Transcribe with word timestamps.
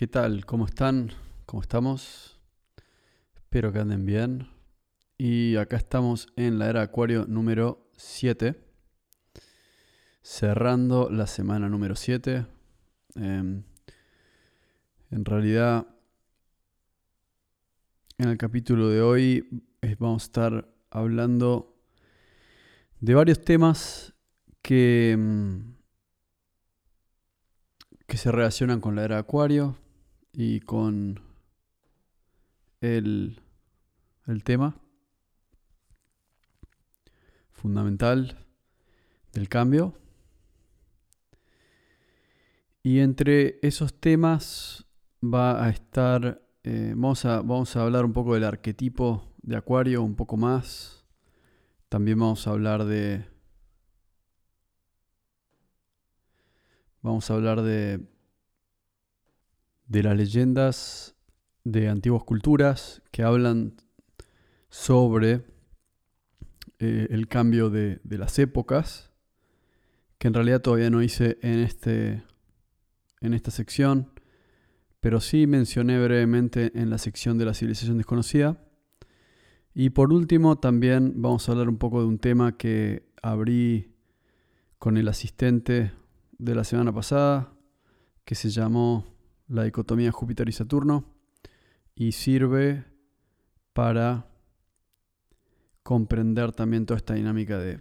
¿qué 0.00 0.06
tal? 0.06 0.46
¿Cómo 0.46 0.64
están? 0.64 1.12
¿Cómo 1.44 1.60
estamos? 1.60 2.40
Espero 3.34 3.70
que 3.70 3.80
anden 3.80 4.06
bien. 4.06 4.48
Y 5.18 5.56
acá 5.56 5.76
estamos 5.76 6.28
en 6.36 6.58
la 6.58 6.70
era 6.70 6.80
Acuario 6.80 7.26
número 7.28 7.90
7, 7.98 8.58
cerrando 10.22 11.10
la 11.10 11.26
semana 11.26 11.68
número 11.68 11.96
7. 11.96 12.46
Em, 13.16 13.62
en 15.10 15.24
realidad, 15.26 15.86
en 18.16 18.30
el 18.30 18.38
capítulo 18.38 18.88
de 18.88 19.02
hoy 19.02 19.66
eh, 19.82 19.96
vamos 19.98 20.22
a 20.22 20.24
estar 20.24 20.74
hablando 20.88 21.76
de 23.00 23.14
varios 23.14 23.42
temas 23.42 24.14
que... 24.62 25.10
em, 25.10 25.74
que 28.06 28.16
se 28.16 28.32
relacionan 28.32 28.80
con 28.80 28.96
la 28.96 29.04
era 29.04 29.18
Acuario 29.18 29.76
y 30.32 30.60
con 30.60 31.20
el, 32.80 33.40
el 34.26 34.44
tema 34.44 34.80
fundamental 37.50 38.46
del 39.32 39.48
cambio. 39.48 39.94
Y 42.82 43.00
entre 43.00 43.58
esos 43.62 43.92
temas 44.00 44.86
va 45.22 45.64
a 45.64 45.68
estar, 45.68 46.42
eh, 46.64 46.92
vamos, 46.96 47.24
a, 47.24 47.42
vamos 47.42 47.76
a 47.76 47.82
hablar 47.82 48.04
un 48.04 48.12
poco 48.12 48.34
del 48.34 48.44
arquetipo 48.44 49.34
de 49.42 49.56
Acuario, 49.56 50.02
un 50.02 50.14
poco 50.14 50.36
más. 50.36 51.04
También 51.88 52.18
vamos 52.18 52.46
a 52.46 52.50
hablar 52.50 52.84
de 52.84 53.30
Vamos 57.02 57.30
a 57.30 57.34
hablar 57.34 57.62
de, 57.62 58.00
de 59.90 60.04
las 60.04 60.16
leyendas 60.16 61.16
de 61.64 61.88
antiguas 61.88 62.22
culturas 62.22 63.02
que 63.10 63.24
hablan 63.24 63.74
sobre 64.68 65.42
eh, 66.78 67.08
el 67.10 67.26
cambio 67.26 67.70
de, 67.70 68.00
de, 68.04 68.16
las 68.16 68.38
épocas, 68.38 69.10
que 70.18 70.28
en 70.28 70.34
realidad 70.34 70.62
todavía 70.62 70.90
no 70.90 71.02
hice 71.02 71.38
en, 71.42 71.58
este, 71.58 72.22
en 73.20 73.34
esta 73.34 73.50
sección, 73.50 74.12
pero 75.00 75.20
sí 75.20 75.48
mencioné 75.48 76.00
brevemente 76.00 76.70
en 76.78 76.88
la 76.88 76.98
sección 76.98 77.36
de 77.36 77.46
la 77.46 77.54
civilización 77.54 77.96
desconocida. 77.96 78.64
Y 79.74 79.90
por 79.90 80.12
último, 80.12 80.58
también 80.58 81.14
vamos 81.16 81.48
a 81.48 81.52
hablar 81.52 81.68
un 81.68 81.78
poco 81.78 82.00
de 82.00 82.06
un 82.06 82.18
tema 82.20 82.56
que 82.56 83.10
abrí 83.22 83.96
con 84.78 84.96
el 84.96 85.08
asistente 85.08 85.90
de 86.38 86.54
la 86.54 86.62
semana 86.62 86.92
pasada, 86.92 87.52
que 88.24 88.36
se 88.36 88.50
llamó 88.50 89.09
la 89.50 89.64
dicotomía 89.64 90.12
Júpiter 90.12 90.48
y 90.48 90.52
Saturno, 90.52 91.04
y 91.94 92.12
sirve 92.12 92.84
para 93.72 94.30
comprender 95.82 96.52
también 96.52 96.86
toda 96.86 96.98
esta 96.98 97.14
dinámica 97.14 97.58
de, 97.58 97.80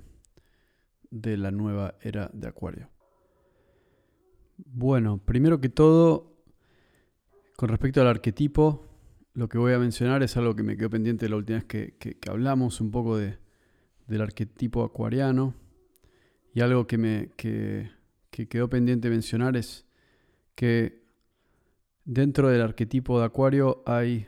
de 1.12 1.38
la 1.38 1.52
nueva 1.52 1.96
era 2.02 2.30
de 2.34 2.48
Acuario. 2.48 2.90
Bueno, 4.58 5.20
primero 5.24 5.62
que 5.62 5.70
todo, 5.70 6.44
con 7.56 7.70
respecto 7.70 8.02
al 8.02 8.08
arquetipo, 8.08 8.88
lo 9.34 9.48
que 9.48 9.58
voy 9.58 9.74
a 9.74 9.80
mencionar 9.80 10.24
es 10.24 10.36
algo 10.38 10.56
que 10.56 10.64
me 10.64 10.76
quedó 10.76 10.90
pendiente 10.90 11.30
la 11.30 11.38
última 11.38 11.60
vez 11.60 11.66
que, 11.66 11.96
que, 11.98 12.18
que 12.18 12.30
hablamos 12.32 12.82
un 12.82 12.92
poco 12.92 13.16
de, 13.16 13.38
del 14.08 14.22
arquetipo 14.22 14.84
acuariano 14.84 15.54
y 16.54 16.62
algo 16.62 16.88
que 16.88 16.98
me, 16.98 17.30
que, 17.38 17.92
que 18.32 18.48
quedó 18.48 18.70
pendiente 18.70 19.10
mencionar 19.10 19.56
es 19.56 19.86
que 20.56 20.99
dentro 22.10 22.50
del 22.50 22.62
arquetipo 22.62 23.20
de 23.20 23.26
Acuario 23.26 23.84
hay, 23.86 24.28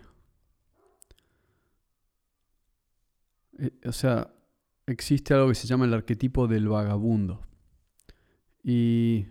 eh, 3.59 3.71
o 3.85 3.91
sea, 3.91 4.33
existe 4.85 5.33
algo 5.33 5.49
que 5.49 5.55
se 5.55 5.67
llama 5.67 5.85
el 5.85 5.93
arquetipo 5.93 6.47
del 6.47 6.67
vagabundo. 6.67 7.41
Y, 8.63 9.27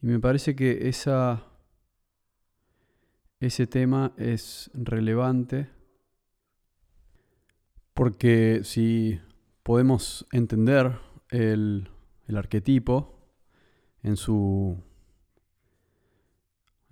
y 0.00 0.06
me 0.06 0.18
parece 0.20 0.56
que 0.56 0.88
esa, 0.88 1.44
ese 3.40 3.66
tema 3.66 4.14
es 4.16 4.70
relevante 4.74 5.68
porque 7.94 8.60
si 8.64 9.20
podemos 9.62 10.26
entender 10.32 10.98
el 11.28 11.90
el 12.26 12.36
arquetipo 12.36 13.18
en 14.02 14.16
su, 14.16 14.82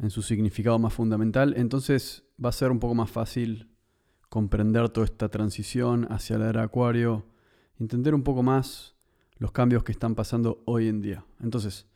en 0.00 0.10
su 0.10 0.22
significado 0.22 0.78
más 0.78 0.94
fundamental, 0.94 1.54
entonces 1.56 2.24
va 2.42 2.48
a 2.48 2.52
ser 2.52 2.70
un 2.70 2.80
poco 2.80 2.94
más 2.94 3.10
fácil 3.10 3.68
comprender 4.28 4.88
toda 4.88 5.04
esta 5.04 5.28
transición 5.28 6.06
hacia 6.10 6.38
la 6.38 6.48
era 6.48 6.62
Acuario, 6.62 7.26
entender 7.78 8.14
un 8.14 8.22
poco 8.22 8.42
más 8.42 8.94
los 9.36 9.52
cambios 9.52 9.84
que 9.84 9.92
están 9.92 10.14
pasando 10.14 10.62
hoy 10.66 10.88
en 10.88 11.00
día. 11.00 11.24
Entonces, 11.40 11.86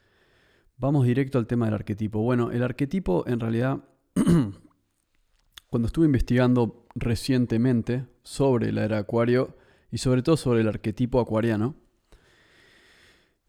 vamos 0.77 1.07
directo 1.07 1.39
al 1.39 1.47
tema 1.47 1.67
del 1.67 1.75
arquetipo. 1.75 2.21
Bueno, 2.21 2.51
el 2.51 2.63
arquetipo 2.63 3.25
en 3.27 3.41
realidad, 3.41 3.85
cuando 5.71 5.87
estuve 5.87 6.07
investigando 6.07 6.87
recientemente 6.95 8.07
sobre 8.23 8.73
la 8.73 8.85
era 8.85 8.99
Acuario 8.99 9.57
y 9.91 9.99
sobre 9.99 10.23
todo 10.23 10.37
sobre 10.37 10.61
el 10.61 10.69
arquetipo 10.69 11.21
acuariano, 11.21 11.77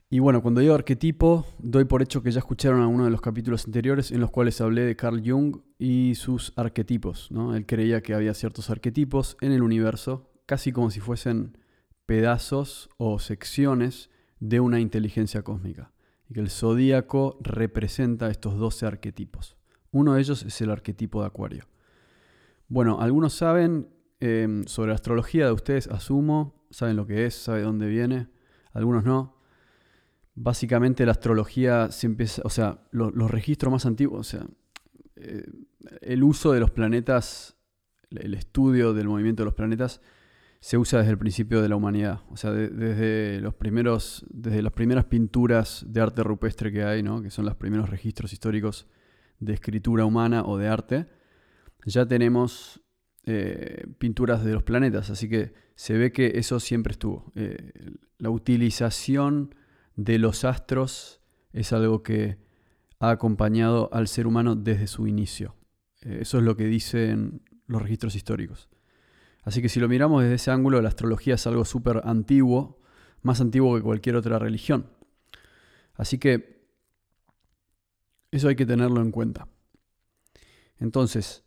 y 0.09 0.19
bueno, 0.19 0.41
cuando 0.43 0.61
digo 0.61 0.75
arquetipo, 0.75 1.45
doy 1.57 1.85
por 1.85 2.03
hecho 2.03 2.21
que 2.21 2.31
ya 2.31 2.39
escucharon 2.39 2.81
algunos 2.81 3.07
de 3.07 3.11
los 3.11 3.21
capítulos 3.21 3.65
anteriores 3.65 4.11
en 4.11 4.21
los 4.21 4.29
cuales 4.29 4.61
hablé 4.61 4.83
de 4.83 4.95
Carl 4.95 5.21
Jung 5.25 5.57
y 5.79 6.13
sus 6.15 6.53
arquetipos. 6.55 7.31
¿no? 7.31 7.55
Él 7.55 7.65
creía 7.65 8.01
que 8.01 8.13
había 8.13 8.35
ciertos 8.35 8.69
arquetipos 8.69 9.35
en 9.41 9.51
el 9.51 9.63
universo, 9.63 10.31
casi 10.45 10.71
como 10.71 10.91
si 10.91 10.99
fuesen 10.99 11.57
pedazos 12.05 12.89
o 12.97 13.17
secciones 13.17 14.11
de 14.39 14.59
una 14.59 14.79
inteligencia 14.79 15.41
cósmica. 15.41 15.91
Y 16.29 16.35
que 16.35 16.39
el 16.39 16.51
zodíaco 16.51 17.39
representa 17.41 18.29
estos 18.29 18.57
12 18.57 18.85
arquetipos. 18.85 19.57
Uno 19.91 20.13
de 20.13 20.21
ellos 20.21 20.43
es 20.43 20.61
el 20.61 20.69
arquetipo 20.69 21.21
de 21.21 21.27
Acuario. 21.27 21.65
Bueno, 22.67 23.01
algunos 23.01 23.33
saben 23.33 23.89
eh, 24.19 24.63
sobre 24.67 24.89
la 24.89 24.95
astrología 24.95 25.47
de 25.47 25.51
ustedes, 25.51 25.87
asumo, 25.87 26.67
saben 26.69 26.95
lo 26.95 27.07
que 27.07 27.25
es, 27.25 27.33
saben 27.33 27.63
dónde 27.63 27.87
viene, 27.87 28.27
algunos 28.71 29.03
no. 29.03 29.34
Básicamente 30.35 31.05
la 31.05 31.13
astrología 31.13 31.91
se 31.91 32.07
empieza, 32.07 32.41
o 32.43 32.49
sea, 32.49 32.79
los 32.91 33.31
registros 33.31 33.71
más 33.71 33.85
antiguos, 33.85 34.19
o 34.19 34.23
sea, 34.23 34.47
eh, 35.15 35.45
el 36.01 36.23
uso 36.23 36.51
de 36.51 36.59
los 36.59 36.71
planetas, 36.71 37.55
el 38.09 38.33
estudio 38.33 38.93
del 38.93 39.07
movimiento 39.07 39.43
de 39.43 39.45
los 39.45 39.53
planetas 39.53 40.01
se 40.59 40.77
usa 40.77 40.99
desde 40.99 41.11
el 41.11 41.17
principio 41.17 41.61
de 41.61 41.69
la 41.69 41.75
humanidad, 41.75 42.21
o 42.29 42.37
sea, 42.37 42.51
desde 42.51 43.39
los 43.39 43.53
primeros, 43.53 44.25
desde 44.29 44.61
las 44.61 44.73
primeras 44.73 45.05
pinturas 45.05 45.85
de 45.87 46.01
arte 46.01 46.23
rupestre 46.23 46.71
que 46.71 46.83
hay, 46.83 47.03
¿no? 47.03 47.21
que 47.21 47.29
son 47.29 47.45
los 47.45 47.55
primeros 47.55 47.89
registros 47.89 48.33
históricos 48.33 48.87
de 49.39 49.53
escritura 49.53 50.05
humana 50.05 50.43
o 50.43 50.57
de 50.57 50.67
arte, 50.67 51.07
ya 51.85 52.05
tenemos 52.05 52.81
eh, 53.25 53.85
pinturas 53.99 54.43
de 54.43 54.53
los 54.53 54.63
planetas, 54.63 55.09
así 55.09 55.29
que 55.29 55.53
se 55.75 55.97
ve 55.97 56.11
que 56.11 56.33
eso 56.35 56.59
siempre 56.59 56.93
estuvo. 56.93 57.31
Eh, 57.35 57.71
la 58.17 58.29
utilización 58.29 59.53
de 59.95 60.19
los 60.19 60.43
astros 60.43 61.21
es 61.53 61.73
algo 61.73 62.03
que 62.03 62.37
ha 62.99 63.11
acompañado 63.11 63.89
al 63.93 64.07
ser 64.07 64.27
humano 64.27 64.55
desde 64.55 64.87
su 64.87 65.07
inicio. 65.07 65.55
Eh, 66.01 66.19
eso 66.21 66.37
es 66.37 66.43
lo 66.43 66.55
que 66.55 66.65
dicen 66.65 67.41
los 67.67 67.81
registros 67.81 68.15
históricos. 68.15 68.69
Así 69.43 69.61
que 69.61 69.69
si 69.69 69.79
lo 69.79 69.87
miramos 69.87 70.23
desde 70.23 70.35
ese 70.35 70.51
ángulo, 70.51 70.81
la 70.81 70.89
astrología 70.89 71.35
es 71.35 71.45
algo 71.47 71.65
súper 71.65 72.01
antiguo, 72.03 72.79
más 73.21 73.41
antiguo 73.41 73.75
que 73.75 73.81
cualquier 73.81 74.15
otra 74.15 74.39
religión. 74.39 74.89
Así 75.93 76.17
que 76.17 76.67
eso 78.31 78.47
hay 78.47 78.55
que 78.55 78.65
tenerlo 78.65 79.01
en 79.01 79.11
cuenta. 79.11 79.47
Entonces, 80.77 81.45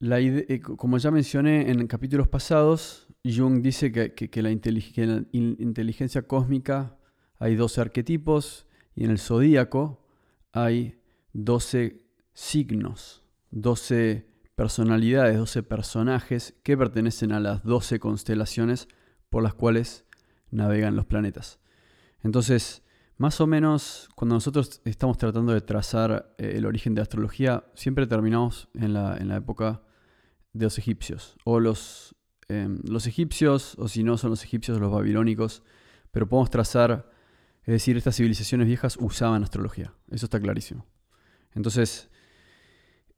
eh, 0.00 0.60
como 0.60 0.98
ya 0.98 1.10
mencioné 1.10 1.70
en 1.70 1.86
capítulos 1.86 2.28
pasados, 2.28 3.08
Jung 3.24 3.62
dice 3.62 3.90
que, 3.90 4.42
la, 4.42 4.50
inteligencia 4.50 6.22
cósmica 6.22 6.97
hay 7.38 7.56
12 7.56 7.80
arquetipos 7.80 8.66
y 8.94 9.04
en 9.04 9.10
el 9.10 9.18
zodíaco 9.18 10.04
hay 10.52 11.00
12 11.32 12.02
signos, 12.32 13.22
12 13.50 14.26
personalidades, 14.54 15.38
12 15.38 15.62
personajes 15.62 16.54
que 16.62 16.76
pertenecen 16.76 17.32
a 17.32 17.40
las 17.40 17.62
12 17.62 18.00
constelaciones 18.00 18.88
por 19.30 19.42
las 19.42 19.54
cuales 19.54 20.04
navegan 20.50 20.96
los 20.96 21.06
planetas. 21.06 21.60
Entonces, 22.22 22.82
más 23.18 23.40
o 23.40 23.46
menos, 23.46 24.08
cuando 24.14 24.36
nosotros 24.36 24.80
estamos 24.84 25.18
tratando 25.18 25.52
de 25.52 25.60
trazar 25.60 26.34
eh, 26.38 26.54
el 26.56 26.66
origen 26.66 26.94
de 26.94 27.00
la 27.00 27.02
astrología, 27.02 27.64
siempre 27.74 28.06
terminamos 28.06 28.68
en 28.74 28.92
la, 28.94 29.16
en 29.16 29.28
la 29.28 29.36
época 29.36 29.82
de 30.52 30.66
los 30.66 30.78
egipcios. 30.78 31.36
O 31.44 31.60
los, 31.60 32.14
em, 32.48 32.78
los 32.84 33.06
egipcios, 33.06 33.74
o 33.78 33.88
si 33.88 34.02
no 34.02 34.16
son 34.18 34.30
los 34.30 34.44
egipcios, 34.44 34.80
los 34.80 34.92
babilónicos. 34.92 35.62
Pero 36.10 36.28
podemos 36.28 36.50
trazar 36.50 37.10
Es 37.68 37.72
decir, 37.72 37.98
estas 37.98 38.16
civilizaciones 38.16 38.66
viejas 38.66 38.96
usaban 38.98 39.42
astrología. 39.42 39.92
Eso 40.10 40.24
está 40.24 40.40
clarísimo. 40.40 40.86
Entonces, 41.52 42.08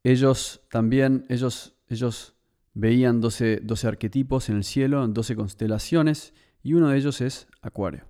ellos 0.03 0.67
también, 0.69 1.25
ellos, 1.29 1.77
ellos 1.87 2.35
veían 2.73 3.21
12, 3.21 3.61
12 3.63 3.87
arquetipos 3.87 4.49
en 4.49 4.57
el 4.57 4.65
cielo, 4.65 5.07
12 5.07 5.37
constelaciones, 5.37 6.33
y 6.63 6.73
uno 6.73 6.89
de 6.89 6.97
ellos 6.97 7.21
es 7.21 7.47
Acuario. 7.61 8.03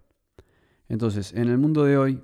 Entonces, 0.89 1.31
en 1.33 1.47
el 1.47 1.59
mundo 1.59 1.83
de 1.83 1.99
hoy, 1.99 2.23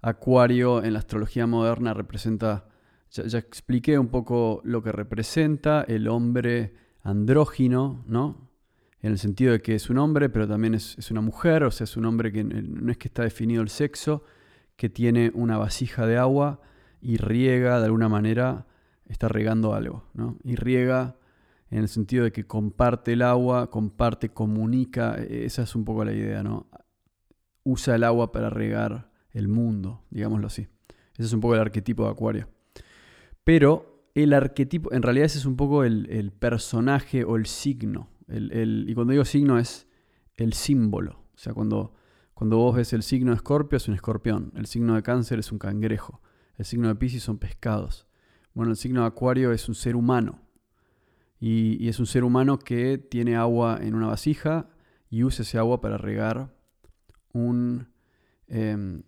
Acuario 0.00 0.82
en 0.82 0.94
la 0.94 1.00
astrología 1.00 1.46
moderna 1.46 1.92
representa, 1.92 2.70
ya, 3.10 3.38
expliqué 3.38 3.98
un 3.98 4.08
poco 4.08 4.62
lo 4.64 4.82
que 4.82 4.90
representa 4.90 5.82
el 5.82 6.08
hombre 6.08 6.72
andrógino, 7.02 8.06
¿no? 8.06 8.47
En 9.00 9.12
el 9.12 9.18
sentido 9.18 9.52
de 9.52 9.60
que 9.60 9.74
es 9.74 9.90
un 9.90 9.98
hombre, 9.98 10.28
pero 10.28 10.48
también 10.48 10.74
es, 10.74 10.96
es 10.98 11.10
una 11.10 11.20
mujer, 11.20 11.64
o 11.64 11.70
sea, 11.70 11.84
es 11.84 11.96
un 11.96 12.04
hombre 12.04 12.32
que 12.32 12.42
no 12.44 12.90
es 12.90 12.98
que 12.98 13.08
está 13.08 13.22
definido 13.22 13.62
el 13.62 13.68
sexo, 13.68 14.24
que 14.76 14.88
tiene 14.88 15.30
una 15.34 15.56
vasija 15.56 16.06
de 16.06 16.16
agua 16.16 16.60
y 17.00 17.16
riega 17.16 17.78
de 17.78 17.86
alguna 17.86 18.08
manera, 18.08 18.66
está 19.06 19.28
regando 19.28 19.74
algo, 19.74 20.04
¿no? 20.14 20.38
Y 20.42 20.56
riega 20.56 21.16
en 21.70 21.78
el 21.78 21.88
sentido 21.88 22.24
de 22.24 22.32
que 22.32 22.46
comparte 22.46 23.12
el 23.12 23.22
agua, 23.22 23.70
comparte, 23.70 24.30
comunica, 24.30 25.16
e, 25.18 25.44
esa 25.44 25.62
es 25.62 25.74
un 25.74 25.84
poco 25.84 26.04
la 26.04 26.12
idea, 26.12 26.42
¿no? 26.42 26.66
Usa 27.64 27.94
el 27.94 28.04
agua 28.04 28.32
para 28.32 28.50
regar 28.50 29.10
el 29.32 29.48
mundo, 29.48 30.04
digámoslo 30.10 30.46
así. 30.46 30.68
Ese 31.14 31.24
es 31.24 31.32
un 31.32 31.40
poco 31.40 31.54
el 31.54 31.60
arquetipo 31.60 32.04
de 32.04 32.10
Acuario. 32.10 32.48
Pero 33.44 34.10
el 34.14 34.32
arquetipo, 34.32 34.92
en 34.92 35.02
realidad 35.02 35.26
ese 35.26 35.38
es 35.38 35.46
un 35.46 35.56
poco 35.56 35.84
el, 35.84 36.32
personaje 36.38 37.24
o 37.24 37.36
el 37.36 37.46
signo. 37.46 38.08
Y 38.28 38.94
cuando 38.94 39.12
digo 39.12 39.24
signo 39.24 39.58
es 39.58 39.86
el 40.36 40.52
símbolo. 40.52 41.24
O 41.34 41.38
sea, 41.38 41.54
cuando, 41.54 41.94
cuando 42.34 42.56
vos 42.58 42.76
ves 42.76 42.92
el 42.92 43.02
signo 43.02 43.30
de 43.30 43.36
Escorpio 43.36 43.76
es 43.76 43.88
un 43.88 43.94
escorpión, 43.94 44.52
el 44.56 44.66
signo 44.66 44.94
de 44.94 45.02
Cáncer 45.02 45.38
es 45.38 45.52
un 45.52 45.58
cangrejo, 45.58 46.20
el 46.56 46.64
signo 46.64 46.88
de 46.88 46.94
Pisces 46.94 47.22
son 47.22 47.38
pescados. 47.38 48.06
Bueno, 48.54 48.72
el 48.72 48.76
signo 48.76 49.02
de 49.02 49.06
Acuario 49.06 49.52
es 49.52 49.68
un 49.68 49.74
ser 49.74 49.94
humano. 49.94 50.40
Y, 51.40 51.88
es 51.88 52.00
un 52.00 52.06
ser 52.06 52.24
humano 52.24 52.58
que 52.58 52.98
tiene 52.98 53.36
agua 53.36 53.78
en 53.80 53.94
una 53.94 54.08
vasija 54.08 54.68
y 55.08 55.22
usa 55.22 55.42
ese 55.42 55.58
agua 55.58 55.80
para 55.80 55.96
regar 55.96 56.52
un... 57.32 57.88
Em, 58.48 59.04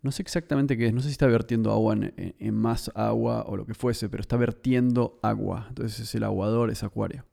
no 0.00 0.12
sé 0.12 0.22
exactamente 0.22 0.78
qué 0.78 0.86
es, 0.86 0.94
no 0.94 1.00
sé 1.00 1.08
si 1.08 1.12
está 1.12 1.26
vertiendo 1.26 1.72
agua 1.72 1.94
en, 1.94 2.54
más 2.54 2.90
agua 2.94 3.44
o 3.46 3.56
lo 3.56 3.66
que 3.66 3.74
fuese, 3.74 4.08
pero 4.08 4.20
está 4.20 4.36
vertiendo 4.36 5.18
agua. 5.22 5.66
Entonces 5.68 6.00
es 6.00 6.14
el 6.14 6.22
aguador, 6.22 6.70
es 6.70 6.82
acuario. 6.84 7.26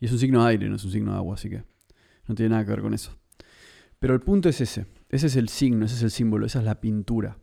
Y 0.00 0.06
es 0.06 0.12
un 0.12 0.18
signo 0.18 0.42
de 0.42 0.50
aire, 0.50 0.68
no 0.68 0.76
es 0.76 0.84
un 0.84 0.90
signo 0.90 1.12
de 1.12 1.18
agua, 1.18 1.34
así 1.34 1.50
que 1.50 1.64
no 2.26 2.34
tiene 2.34 2.50
nada 2.50 2.64
que 2.64 2.70
ver 2.70 2.82
con 2.82 2.94
eso. 2.94 3.16
Pero 3.98 4.14
el 4.14 4.20
punto 4.20 4.48
es 4.48 4.60
ese, 4.60 4.86
ese 5.08 5.26
es 5.26 5.36
el 5.36 5.48
signo, 5.48 5.86
ese 5.86 5.96
es 5.96 6.02
el 6.02 6.10
símbolo, 6.10 6.46
esa 6.46 6.60
es 6.60 6.64
la 6.64 6.80
pintura, 6.80 7.38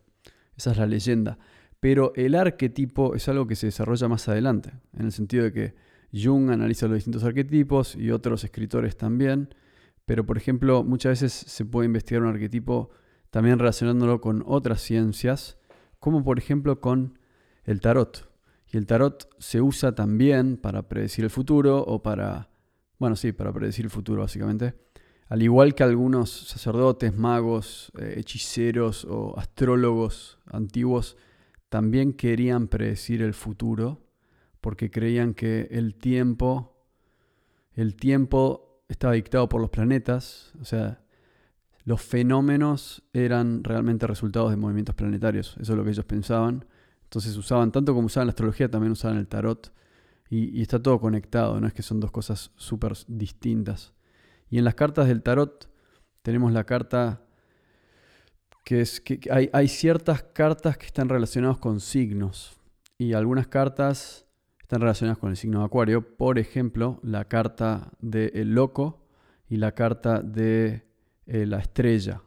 esa 0.56 0.70
es 0.70 0.78
la 0.78 0.86
leyenda. 0.86 1.38
Pero 1.80 2.12
el 2.16 2.34
arquetipo 2.34 3.14
es 3.14 3.28
algo 3.28 3.46
que 3.46 3.56
se 3.56 3.66
desarrolla 3.66 4.08
más 4.08 4.28
adelante, 4.28 4.72
en 4.94 5.06
el 5.06 5.12
sentido 5.12 5.44
de 5.44 5.52
que 5.52 5.74
Jung 6.12 6.50
analiza 6.50 6.86
los 6.86 6.96
distintos 6.96 7.24
arquetipos 7.24 7.94
y 7.96 8.10
otros 8.10 8.44
escritores 8.44 8.96
también, 8.96 9.54
pero 10.06 10.24
por 10.24 10.38
ejemplo 10.38 10.84
muchas 10.84 11.20
veces 11.20 11.32
se 11.32 11.64
puede 11.64 11.86
investigar 11.86 12.22
un 12.22 12.28
arquetipo 12.28 12.90
también 13.30 13.58
relacionándolo 13.58 14.20
con 14.20 14.42
otras 14.46 14.80
ciencias, 14.80 15.58
como 15.98 16.24
por 16.24 16.38
ejemplo 16.38 16.80
con 16.80 17.18
el 17.64 17.80
tarot. 17.80 18.30
Y 18.72 18.76
el 18.76 18.86
tarot 18.86 19.28
se 19.38 19.60
usa 19.60 19.94
también 19.94 20.56
para 20.56 20.88
predecir 20.88 21.24
el 21.24 21.30
futuro 21.30 21.78
o 21.78 22.02
para, 22.02 22.50
bueno, 22.98 23.16
sí, 23.16 23.32
para 23.32 23.52
predecir 23.52 23.84
el 23.84 23.90
futuro 23.90 24.22
básicamente. 24.22 24.74
Al 25.28 25.42
igual 25.42 25.74
que 25.74 25.82
algunos 25.82 26.30
sacerdotes, 26.30 27.16
magos, 27.16 27.90
eh, 27.98 28.14
hechiceros 28.18 29.04
o 29.04 29.36
astrólogos 29.38 30.38
antiguos 30.46 31.16
también 31.68 32.12
querían 32.12 32.68
predecir 32.68 33.22
el 33.22 33.34
futuro 33.34 34.06
porque 34.60 34.90
creían 34.90 35.34
que 35.34 35.68
el 35.70 35.94
tiempo, 35.94 36.76
el 37.72 37.96
tiempo 37.96 38.82
estaba 38.88 39.14
dictado 39.14 39.48
por 39.48 39.60
los 39.60 39.70
planetas, 39.70 40.52
o 40.60 40.64
sea, 40.64 41.02
los 41.84 42.02
fenómenos 42.02 43.04
eran 43.12 43.62
realmente 43.62 44.06
resultados 44.06 44.50
de 44.50 44.56
movimientos 44.56 44.94
planetarios, 44.94 45.56
eso 45.60 45.72
es 45.72 45.76
lo 45.76 45.84
que 45.84 45.90
ellos 45.90 46.04
pensaban. 46.04 46.64
Entonces 47.06 47.36
usaban, 47.36 47.72
tanto 47.72 47.94
como 47.94 48.06
usaban 48.06 48.26
la 48.26 48.30
astrología, 48.30 48.70
también 48.70 48.92
usaban 48.92 49.16
el 49.16 49.28
tarot. 49.28 49.72
Y, 50.28 50.60
está 50.60 50.82
todo 50.82 51.00
conectado, 51.00 51.60
no 51.60 51.68
es 51.68 51.72
que 51.72 51.82
son 51.82 52.00
dos 52.00 52.10
cosas 52.10 52.50
súper 52.56 52.94
distintas. 53.06 53.94
Y 54.50 54.58
en 54.58 54.64
las 54.64 54.74
cartas 54.74 55.06
del 55.06 55.22
tarot 55.22 55.70
tenemos 56.22 56.52
la 56.52 56.64
carta 56.64 57.22
que 58.64 58.80
es 58.80 59.00
que 59.00 59.20
hay, 59.30 59.48
hay 59.52 59.68
ciertas 59.68 60.24
cartas 60.24 60.76
que 60.76 60.86
están 60.86 61.08
relacionadas 61.08 61.58
con 61.58 61.78
signos. 61.78 62.58
Y 62.98 63.12
algunas 63.12 63.46
cartas 63.46 64.26
están 64.60 64.80
relacionadas 64.80 65.18
con 65.18 65.30
el 65.30 65.36
signo 65.36 65.60
de 65.60 65.66
Acuario. 65.66 66.16
Por 66.16 66.40
ejemplo, 66.40 66.98
la 67.04 67.26
carta 67.26 67.92
del 68.00 68.52
loco 68.52 69.06
y 69.48 69.58
la 69.58 69.72
carta 69.72 70.20
de 70.20 70.84
eh, 71.26 71.46
la 71.46 71.58
estrella. 71.58 72.22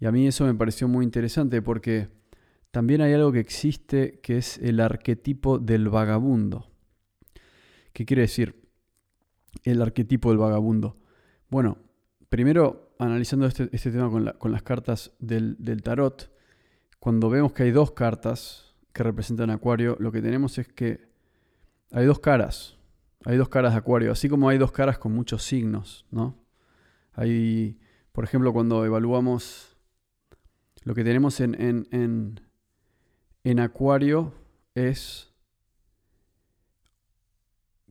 Y 0.00 0.06
a 0.06 0.12
mí 0.12 0.26
eso 0.26 0.46
me 0.46 0.54
pareció 0.54 0.88
muy 0.88 1.04
interesante 1.04 1.60
porque 1.60 2.08
también 2.76 3.00
hay 3.00 3.14
algo 3.14 3.32
que 3.32 3.40
existe 3.40 4.20
que 4.20 4.36
es 4.36 4.58
el 4.58 4.80
arquetipo 4.80 5.58
del 5.58 5.88
vagabundo. 5.88 6.68
¿Qué 7.94 8.04
quiere 8.04 8.20
decir 8.20 8.68
el 9.64 9.80
arquetipo 9.80 10.28
del 10.28 10.36
vagabundo? 10.36 10.98
Bueno, 11.48 11.78
primero 12.28 12.94
analizando 12.98 13.46
este, 13.46 13.70
este 13.72 13.90
tema 13.90 14.10
con, 14.10 14.52
las 14.52 14.62
cartas 14.62 15.14
del, 15.18 15.56
tarot, 15.82 16.30
cuando 16.98 17.30
vemos 17.30 17.54
que 17.54 17.62
hay 17.62 17.70
dos 17.70 17.92
cartas 17.92 18.74
que 18.92 19.02
representan 19.02 19.48
Acuario, 19.48 19.96
lo 19.98 20.12
que 20.12 20.20
tenemos 20.20 20.58
es 20.58 20.68
que 20.68 21.08
hay 21.92 22.04
dos 22.04 22.18
caras. 22.18 22.76
Hay 23.24 23.38
dos 23.38 23.48
caras 23.48 23.72
de 23.72 23.78
Acuario, 23.78 24.12
así 24.12 24.28
como 24.28 24.50
hay 24.50 24.58
dos 24.58 24.70
caras 24.70 24.98
con 24.98 25.14
muchos 25.14 25.42
signos, 25.44 26.04
¿no? 26.10 26.44
Hay, 27.14 27.78
por 28.12 28.24
ejemplo, 28.24 28.52
cuando 28.52 28.84
evaluamos 28.84 29.78
lo 30.82 30.94
que 30.94 31.04
tenemos 31.04 31.40
en, 31.40 31.58
en, 31.58 31.88
en, 31.90 32.45
Acuario 33.60 34.34
es 34.74 35.32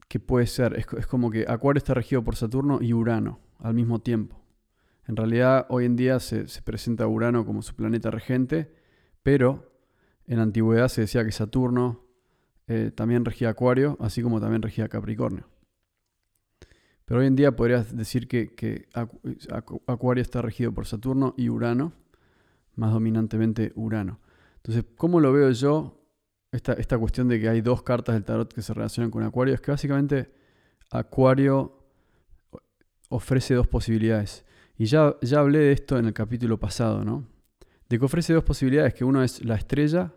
que 0.08 0.20
puede 0.20 0.48
ser, 0.48 0.78
es, 0.78 1.08
como 1.08 1.32
que 1.32 1.46
Acuario 1.48 1.78
está 1.78 1.94
regido 1.94 2.24
por 2.24 2.36
Saturno 2.36 2.80
y 2.82 2.94
Urano 2.94 3.40
al 3.60 3.74
mismo 3.74 4.00
tiempo. 4.00 4.42
En 5.08 5.16
realidad, 5.16 5.66
hoy 5.70 5.86
en 5.86 5.96
día 5.96 6.20
se, 6.20 6.48
se 6.48 6.62
presenta 6.62 7.08
Urano 7.08 7.46
como 7.46 7.62
su 7.62 7.76
planeta 7.76 8.12
regente, 8.12 8.74
pero 9.24 9.72
en 10.28 10.40
antigüedad 10.40 10.88
se 10.88 11.02
decía 11.02 11.24
que 11.24 11.32
Saturno 11.32 12.06
eh, 12.68 12.92
también 12.94 13.26
regía 13.26 13.50
Acuario, 13.50 13.98
así 14.00 14.22
como 14.22 14.42
también 14.42 14.62
regía 14.62 14.90
Capricornio. 14.90 15.48
Pero 17.06 17.20
hoy 17.20 17.28
en 17.28 17.36
día 17.36 17.56
podrías 17.56 17.96
decir 17.96 18.28
que, 18.28 18.88
Acuario 19.86 20.22
está 20.22 20.42
regido 20.42 20.74
por 20.74 20.88
Saturno 20.88 21.36
y 21.38 21.50
Urano, 21.50 21.94
más 22.76 22.92
dominantemente 22.92 23.72
Urano. 23.76 24.20
Entonces, 24.66 24.86
¿cómo 24.98 25.20
lo 25.20 25.32
veo 25.32 25.52
yo? 25.52 26.02
Esta, 26.52 26.74
esta 26.74 26.98
cuestión 26.98 27.28
de 27.28 27.40
que 27.40 27.48
hay 27.48 27.62
dos 27.62 27.84
cartas 27.84 28.16
del 28.16 28.24
tarot 28.24 28.52
que 28.52 28.64
se 28.64 28.74
relacionan 28.74 29.12
con 29.12 29.22
Acuario 29.22 29.54
es 29.54 29.62
que 29.62 29.70
básicamente 29.70 30.32
Acuario 30.90 31.86
ofrece 33.10 33.54
dos 33.54 33.68
posibilidades. 33.68 34.44
Y 34.76 34.86
ya, 34.86 35.18
ya 35.22 35.42
hablé 35.42 35.60
de 35.60 35.72
esto 35.72 36.00
en 36.00 36.06
el 36.06 36.14
capítulo 36.14 36.60
pasado, 36.60 37.06
¿no? 37.06 37.28
De 37.88 38.00
que 38.00 38.06
ofrece 38.06 38.34
dos 38.34 38.44
posibilidades, 38.44 38.96
que 38.96 39.06
uno 39.06 39.22
es 39.22 39.46
la 39.46 39.54
estrella 39.54 40.16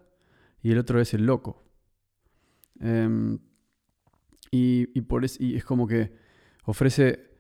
y 0.63 0.73
el 0.73 0.79
otro 0.79 0.99
es 0.99 1.13
el 1.13 1.27
loco. 1.27 1.63
Em, 2.81 3.39
y, 4.51 4.87
por 5.03 5.27
es, 5.27 5.39
y 5.39 5.57
es 5.57 5.65
como 5.65 5.87
que 5.87 6.11
ofrece, 6.65 7.33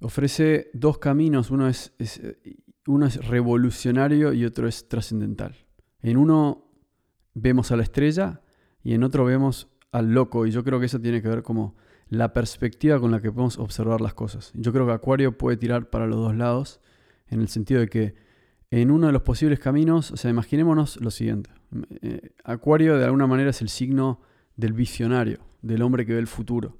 ofrece 0.00 0.70
dos 0.72 0.96
caminos. 0.96 1.50
Uno 1.50 1.68
es, 1.68 1.92
uno 2.86 3.04
es 3.04 3.22
revolucionario 3.26 4.32
y 4.32 4.46
otro 4.46 4.66
es 4.66 4.88
trascendental. 4.88 5.63
En 6.04 6.18
uno 6.18 6.66
vemos 7.32 7.72
a 7.72 7.76
la 7.76 7.82
estrella 7.82 8.42
y 8.82 8.92
en 8.92 9.04
otro 9.04 9.24
vemos 9.24 9.68
al 9.90 10.12
loco. 10.12 10.44
Y 10.44 10.50
yo 10.50 10.62
creo 10.62 10.78
que 10.78 10.84
eso 10.84 11.00
tiene 11.00 11.22
que 11.22 11.28
ver 11.28 11.42
como 11.42 11.76
la 12.10 12.34
perspectiva 12.34 13.00
con 13.00 13.10
la 13.10 13.22
que 13.22 13.32
podemos 13.32 13.58
observar 13.58 14.02
las 14.02 14.12
cosas. 14.12 14.52
Yo 14.54 14.70
creo 14.70 14.86
que 14.86 14.92
Acuario 14.92 15.38
puede 15.38 15.56
tirar 15.56 15.88
para 15.88 16.06
los 16.06 16.18
dos 16.18 16.36
lados 16.36 16.82
en 17.28 17.40
el 17.40 17.48
sentido 17.48 17.80
de 17.80 17.88
que 17.88 18.14
en 18.70 18.90
uno 18.90 19.06
de 19.06 19.14
los 19.14 19.22
posibles 19.22 19.58
caminos, 19.58 20.10
o 20.10 20.18
sea, 20.18 20.30
imaginémonos 20.30 21.00
lo 21.00 21.10
siguiente. 21.10 21.48
Eh, 22.02 22.32
Acuario 22.44 22.98
de 22.98 23.06
alguna 23.06 23.26
manera 23.26 23.48
es 23.48 23.62
el 23.62 23.70
signo 23.70 24.20
del 24.56 24.74
visionario, 24.74 25.38
del 25.62 25.80
hombre 25.80 26.04
que 26.04 26.12
ve 26.12 26.18
el 26.18 26.26
futuro. 26.26 26.76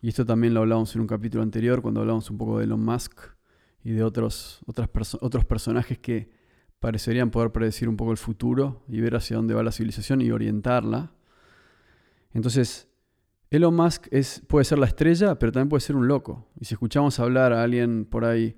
Y 0.00 0.08
esto 0.08 0.24
también 0.24 0.54
lo 0.54 0.60
hablamos 0.60 0.94
en 0.94 1.02
un 1.02 1.06
capítulo 1.06 1.42
anterior, 1.42 1.82
cuando 1.82 2.00
hablamos 2.00 2.30
un 2.30 2.38
poco 2.38 2.58
de 2.58 2.64
Elon 2.64 2.82
Musk 2.82 3.20
y 3.84 3.90
de 3.90 4.02
otros, 4.02 4.62
otros 4.64 5.44
personajes 5.44 5.98
que 5.98 6.40
parecerían 6.82 7.30
poder 7.30 7.52
predecir 7.52 7.88
un 7.88 7.96
poco 7.96 8.10
el 8.10 8.16
futuro 8.16 8.82
y 8.88 9.00
ver 9.00 9.14
hacia 9.14 9.36
dónde 9.36 9.54
va 9.54 9.62
la 9.62 9.70
civilización 9.70 10.20
y 10.20 10.32
orientarla. 10.32 11.12
Entonces, 12.34 12.88
Elon 13.50 13.76
Musk 13.76 14.08
es, 14.10 14.42
puede 14.48 14.64
ser 14.64 14.80
la 14.80 14.86
estrella, 14.86 15.38
pero 15.38 15.52
también 15.52 15.68
puede 15.68 15.80
ser 15.80 15.94
un 15.94 16.08
loco. 16.08 16.48
Y 16.58 16.64
si 16.64 16.74
escuchamos 16.74 17.20
hablar 17.20 17.52
a 17.52 17.62
alguien 17.62 18.04
por 18.04 18.24
ahí 18.24 18.56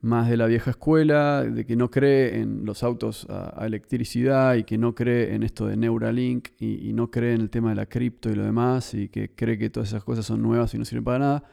más 0.00 0.30
de 0.30 0.36
la 0.36 0.46
vieja 0.46 0.70
escuela, 0.70 1.42
de 1.42 1.66
que 1.66 1.74
no 1.74 1.90
cree 1.90 2.38
en 2.38 2.64
los 2.64 2.84
autos 2.84 3.26
a, 3.28 3.66
electricidad 3.66 4.54
y 4.54 4.62
que 4.62 4.78
no 4.78 4.94
cree 4.94 5.34
en 5.34 5.42
esto 5.42 5.66
de 5.66 5.76
Neuralink 5.76 6.50
y, 6.60 6.92
no 6.92 7.10
cree 7.10 7.34
en 7.34 7.40
el 7.40 7.50
tema 7.50 7.70
de 7.70 7.74
la 7.74 7.86
cripto 7.86 8.30
y 8.30 8.36
lo 8.36 8.44
demás 8.44 8.94
y 8.94 9.08
que 9.08 9.34
cree 9.34 9.58
que 9.58 9.70
todas 9.70 9.88
esas 9.88 10.04
cosas 10.04 10.24
son 10.24 10.40
nuevas 10.40 10.72
y 10.72 10.78
no 10.78 10.84
sirven 10.84 11.02
para 11.02 11.18
nada, 11.18 11.44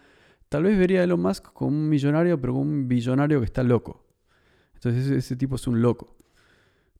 tal 0.47 0.61
vez 0.61 0.77
vería 0.77 1.01
a 1.01 1.05
Elon 1.05 1.21
Musk 1.21 1.51
como 1.53 1.71
un 1.71 1.89
millonario, 1.89 2.39
pero 2.39 2.53
como 2.53 2.69
un 2.69 2.87
billonario 2.87 3.39
que 3.39 3.45
está 3.45 3.63
loco. 3.63 4.02
Entonces 4.83 5.11
ese, 5.11 5.35
tipo 5.37 5.55
es 5.55 5.65
un 5.65 5.81
loco. 5.81 6.15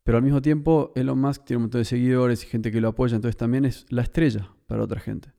Pero 0.03 0.17
al 0.17 0.23
mismo 0.23 0.41
tiempo 0.41 0.93
Elon 0.95 1.19
Musk 1.19 1.45
tiene 1.45 1.57
un 1.57 1.63
montón 1.63 1.81
de 1.81 1.85
seguidores 1.85 2.43
y 2.43 2.47
gente 2.47 2.71
que 2.71 2.79
lo 2.79 2.89
apoya, 2.89 3.15
entonces 3.15 3.35
también 3.35 3.65
es 3.65 3.85
la 3.89 4.03
estrella 4.03 4.49
para 4.67 4.83
otra 4.83 4.99
gente. 5.01 5.33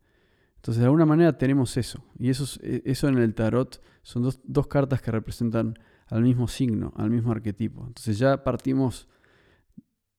Entonces 0.57 0.81
de 0.81 0.85
alguna 0.85 1.07
manera 1.07 1.39
tenemos 1.39 1.77
eso. 1.77 2.05
Y 2.19 2.29
eso, 2.29 2.61
eso 2.63 3.09
en 3.09 3.19
el 3.19 3.35
tarot 3.35 3.83
son 4.03 4.25
dos, 4.25 4.41
dos 4.45 4.67
cartas 4.67 5.01
que 5.01 5.11
representan 5.11 5.79
al 6.07 6.23
mismo 6.23 6.47
signo, 6.47 6.93
al 6.97 7.11
mismo 7.11 7.33
arquetipo. 7.33 7.87
Entonces 7.87 8.19
ya 8.19 8.45
partimos, 8.45 9.09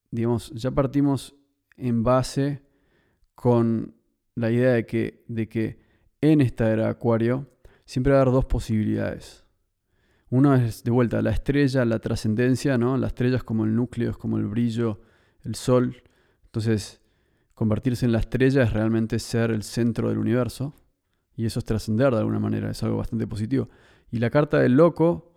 digamos, 0.10 0.52
ya 0.52 0.72
partimos 0.72 1.36
en 1.78 2.04
base 2.04 2.64
con 3.36 3.96
la 4.34 4.50
idea 4.50 4.74
de 4.74 4.86
que, 4.86 5.24
de 5.28 5.48
que 5.48 5.80
en 6.22 6.42
esta 6.42 6.72
era 6.72 6.90
Acuario 6.90 7.48
siempre 7.86 8.14
va 8.14 8.20
a 8.20 8.22
haber 8.24 8.34
dos 8.34 8.46
posibilidades. 8.46 9.45
Uno 10.36 10.56
es 10.56 10.84
de 10.84 10.92
vuelta 10.92 11.22
la 11.22 11.32
estrella, 11.32 11.86
la 11.86 12.00
trascendencia, 12.00 12.78
¿no? 12.78 12.98
La 12.98 13.08
estrella 13.08 13.38
es 13.38 13.44
como 13.44 13.66
el 13.66 13.76
núcleo, 13.76 14.12
es 14.12 14.18
como 14.18 14.38
el 14.38 14.48
brillo, 14.48 15.02
el 15.44 15.56
sol. 15.56 16.04
Entonces, 16.46 17.02
convertirse 17.54 18.06
en 18.06 18.12
la 18.12 18.20
estrella 18.20 18.64
es 18.64 18.74
realmente 18.74 19.20
ser 19.20 19.52
el 19.52 19.64
centro 19.64 20.10
del 20.10 20.18
universo. 20.18 20.74
Y 21.36 21.46
eso 21.46 21.60
es 21.60 21.66
trascender 21.66 22.12
de 22.12 22.20
alguna 22.20 22.40
manera, 22.40 22.72
es 22.72 22.82
algo 22.84 22.98
bastante 22.98 23.28
positivo. 23.28 23.70
Y 24.12 24.20
la 24.20 24.30
carta 24.30 24.60
del 24.60 24.74
loco 24.74 25.36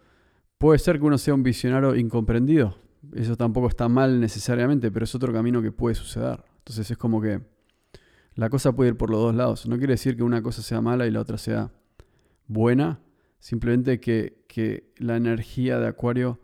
Puede 0.58 0.80
ser 0.80 0.98
que 0.98 1.06
uno 1.06 1.18
sea 1.18 1.34
un 1.34 1.44
visionario 1.44 1.94
incomprendido. 1.94 2.76
Eso 3.14 3.36
tampoco 3.36 3.68
está 3.68 3.88
mal 3.88 4.20
necesariamente, 4.20 4.90
pero 4.90 5.04
es 5.04 5.14
otro 5.14 5.32
camino 5.32 5.62
que 5.62 5.70
puede 5.70 5.94
suceder. 5.94 6.44
Entonces 6.58 6.90
es 6.90 6.98
como 6.98 7.22
que 7.22 7.40
la 8.34 8.50
cosa 8.50 8.72
puede 8.72 8.90
ir 8.90 8.96
por 8.96 9.08
los 9.08 9.20
dos 9.20 9.34
lados. 9.36 9.68
No 9.68 9.78
quiere 9.78 9.92
decir 9.92 10.16
que 10.16 10.24
una 10.24 10.42
cosa 10.42 10.60
sea 10.60 10.80
mala 10.80 11.06
y 11.06 11.12
la 11.12 11.20
otra 11.20 11.38
sea 11.38 11.70
buena. 12.48 12.98
Simplemente 13.38 14.00
que, 14.00 14.44
que 14.48 14.92
la 14.96 15.16
energía 15.16 15.78
de 15.78 15.86
Acuario 15.88 16.40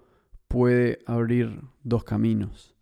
puede 0.49 1.01
abrir 1.07 1.61
dos 1.83 2.05
caminos. 2.05 2.75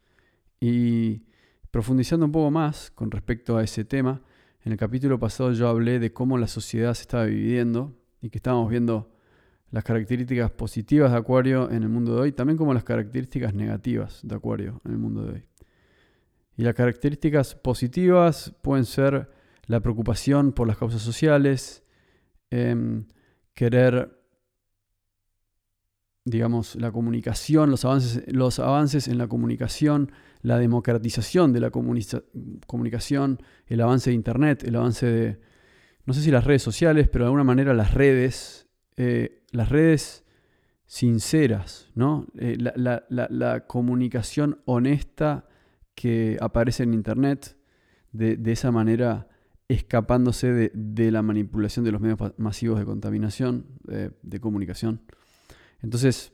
Y 0.61 1.23
profundizando 1.71 2.27
un 2.27 2.33
poco 2.33 2.51
más 2.51 2.91
con 2.91 3.11
respecto 3.11 3.57
a 3.57 3.65
ese 3.65 3.85
tema, 3.85 4.21
en 4.65 4.73
el 4.73 4.79
capítulo 4.79 5.19
pasado 5.19 5.53
yo 5.53 5.69
hablé 5.69 5.99
de 5.99 6.13
cómo 6.13 6.39
la 6.39 6.47
sociedad 6.47 6.95
se 6.95 7.03
estaba 7.03 7.27
dividiendo 7.27 7.97
y 8.21 8.31
que 8.31 8.39
estábamos 8.39 8.71
viendo 8.71 9.11
las 9.73 9.83
características 9.85 10.51
positivas 10.51 11.11
de 11.11 11.19
Acuario 11.19 11.71
en 11.71 11.83
el 11.83 11.89
mundo 11.89 12.15
de 12.15 12.21
hoy, 12.21 12.33
también 12.33 12.59
como 12.59 12.75
las 12.75 12.85
características 12.85 13.55
negativas 13.55 14.21
de 14.23 14.35
Acuario 14.35 14.81
en 14.85 14.93
el 14.93 14.99
mundo 14.99 15.25
de 15.25 15.33
hoy. 15.33 15.45
Y 16.57 16.63
las 16.63 16.75
características 16.75 17.55
positivas 17.55 18.55
pueden 18.63 18.85
ser 18.85 19.31
la 19.67 19.81
preocupación 19.81 20.53
por 20.53 20.69
las 20.69 20.77
causas 20.77 21.01
sociales, 21.01 21.83
em, 22.51 23.07
querer, 23.55 24.21
digamos, 26.25 26.77
la 26.77 26.93
comunicación, 26.93 27.71
los 27.71 27.85
avances, 27.85 28.25
los 28.33 28.59
avances 28.59 29.09
en 29.09 29.19
la 29.19 29.29
comunicación, 29.29 30.13
la 30.43 30.59
democratización 30.59 31.53
de 31.53 31.61
la 31.61 31.71
comunicación, 31.71 33.43
el 33.67 33.81
avance 33.81 34.11
de 34.11 34.15
Internet, 34.15 34.65
el 34.65 34.77
avance 34.77 35.07
de, 35.07 35.41
no 36.05 36.15
sé 36.15 36.23
si 36.23 36.31
las 36.31 36.45
redes 36.45 36.63
sociales, 36.63 37.09
pero 37.09 37.25
de 37.25 37.27
alguna 37.27 37.45
manera 37.45 37.75
las 37.75 37.95
redes 37.95 38.63
eh, 38.97 39.43
las 39.53 39.69
redes 39.69 40.25
sinceras, 40.87 41.91
¿no? 41.95 42.27
Eh, 42.39 42.57
la, 42.59 43.67
comunicación 43.67 44.61
honesta 44.67 45.49
que 45.95 46.37
aparece 46.41 46.83
en 46.83 46.95
Internet, 46.95 47.57
de, 48.13 48.53
esa 48.53 48.71
manera 48.71 49.29
escapándose 49.73 50.71
de, 50.73 51.11
la 51.11 51.23
manipulación 51.23 51.85
de 51.85 51.93
los 51.93 52.01
medios 52.01 52.19
masivos 52.37 52.79
de 52.79 52.85
contaminación, 52.85 53.67
de 53.83 54.41
comunicación. 54.41 55.03
Entonces, 55.83 56.33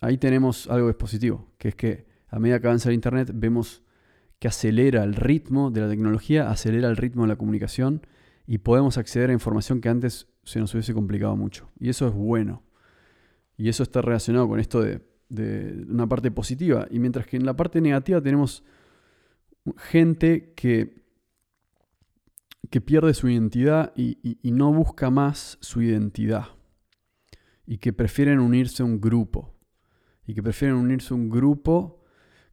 ahí 0.00 0.18
tenemos 0.18 0.68
algo 0.68 0.86
que 0.86 0.92
es 0.92 0.96
positivo, 0.96 1.52
que 1.58 1.68
es 1.68 1.74
que 1.74 2.06
a 2.28 2.38
medida 2.38 2.60
que 2.60 2.66
avanza 2.66 2.88
el 2.88 2.94
Internet 2.94 3.30
vemos 3.34 3.82
que 4.38 4.48
acelera 4.48 5.04
el 5.04 5.14
ritmo 5.14 5.70
de 5.70 5.82
la 5.82 5.88
tecnología, 5.88 6.50
acelera 6.50 6.88
el 6.88 6.96
ritmo 6.96 7.22
de 7.22 7.28
la 7.28 7.36
comunicación 7.36 8.06
y 8.46 8.58
podemos 8.58 8.98
acceder 8.98 9.30
a 9.30 9.32
información 9.32 9.80
que 9.80 9.90
antes 9.90 10.28
se 10.44 10.58
nos 10.58 10.72
hubiese 10.74 10.94
complicado 10.94 11.36
mucho. 11.36 11.70
Y 11.78 11.90
eso 11.90 12.08
es 12.08 12.14
bueno. 12.14 12.62
Y 13.56 13.68
eso 13.68 13.82
está 13.82 14.00
relacionado 14.00 14.48
con 14.48 14.58
esto 14.58 14.80
de, 14.80 15.02
una 15.88 16.08
parte 16.08 16.30
positiva. 16.30 16.88
Y 16.90 16.98
mientras 16.98 17.26
que 17.26 17.36
en 17.36 17.44
la 17.44 17.54
parte 17.54 17.80
negativa 17.80 18.20
tenemos 18.20 18.64
gente 19.76 20.52
que, 20.56 20.99
que 22.70 22.80
pierde 22.80 23.14
su 23.14 23.28
identidad 23.28 23.92
y, 23.96 24.38
no 24.44 24.72
busca 24.72 25.10
más 25.10 25.58
su 25.60 25.82
identidad. 25.82 26.46
Y 27.66 27.78
que 27.78 27.92
prefieren 27.92 28.38
unirse 28.38 28.82
a 28.82 28.86
un 28.86 29.00
grupo. 29.00 29.58
Y 30.26 30.34
que 30.34 30.42
prefieren 30.42 30.76
unirse 30.76 31.12
a 31.12 31.16
un 31.16 31.28
grupo 31.28 32.04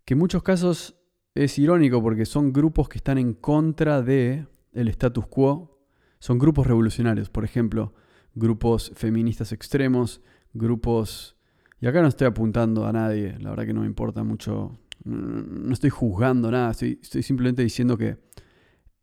que 0.04 0.16
en 0.16 0.20
muchos 0.20 0.42
casos 0.42 0.96
es 1.36 1.60
irónico 1.60 2.02
porque 2.02 2.26
son 2.26 2.52
grupos 2.52 2.90
que 2.90 2.98
están 2.98 3.18
en 3.18 3.34
contra 3.34 4.02
de 4.02 4.48
el 4.74 4.88
status 4.88 5.28
quo 5.28 5.78
son 6.20 6.40
grupos 6.40 6.66
revolucionarios, 6.66 7.30
por 7.30 7.44
ejemplo, 7.44 7.94
grupos 8.34 8.92
feministas 8.96 9.52
extremos, 9.52 10.22
grupos... 10.54 11.36
Y 11.80 11.86
acá 11.86 12.02
no 12.02 12.08
estoy 12.08 12.26
apuntando 12.26 12.88
a 12.88 12.92
nadie, 12.92 13.38
la 13.40 13.52
verdad 13.52 13.68
que 13.68 13.74
no 13.74 13.82
me 13.82 13.88
importa 13.88 14.24
mucho, 14.24 14.80
no 15.04 15.72
estoy 15.72 15.92
juzgando 15.92 16.50
nada, 16.50 16.72
estoy, 16.72 17.00
estoy 17.04 17.22
simplemente 17.22 17.62
diciendo 17.62 18.00
que 18.00 18.18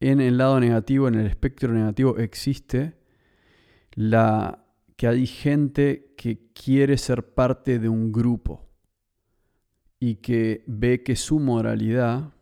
en 0.01 0.21
el 0.21 0.39
lado 0.39 0.61
negativo, 0.61 1.09
en 1.09 1.15
el 1.15 1.27
espectro 1.27 1.73
negativo, 1.73 2.19
existe 2.19 2.99
la 3.93 4.67
que 4.97 5.09
hay 5.09 5.27
gente 5.27 6.15
que 6.17 6.53
quiere 6.53 6.99
ser 6.99 7.35
parte 7.35 7.79
de 7.79 7.89
un 7.89 8.13
grupo 8.13 8.69
y 9.99 10.17
que 10.17 10.65
ve 10.67 11.03
que 11.03 11.17
su 11.17 11.39
moralidad 11.39 12.33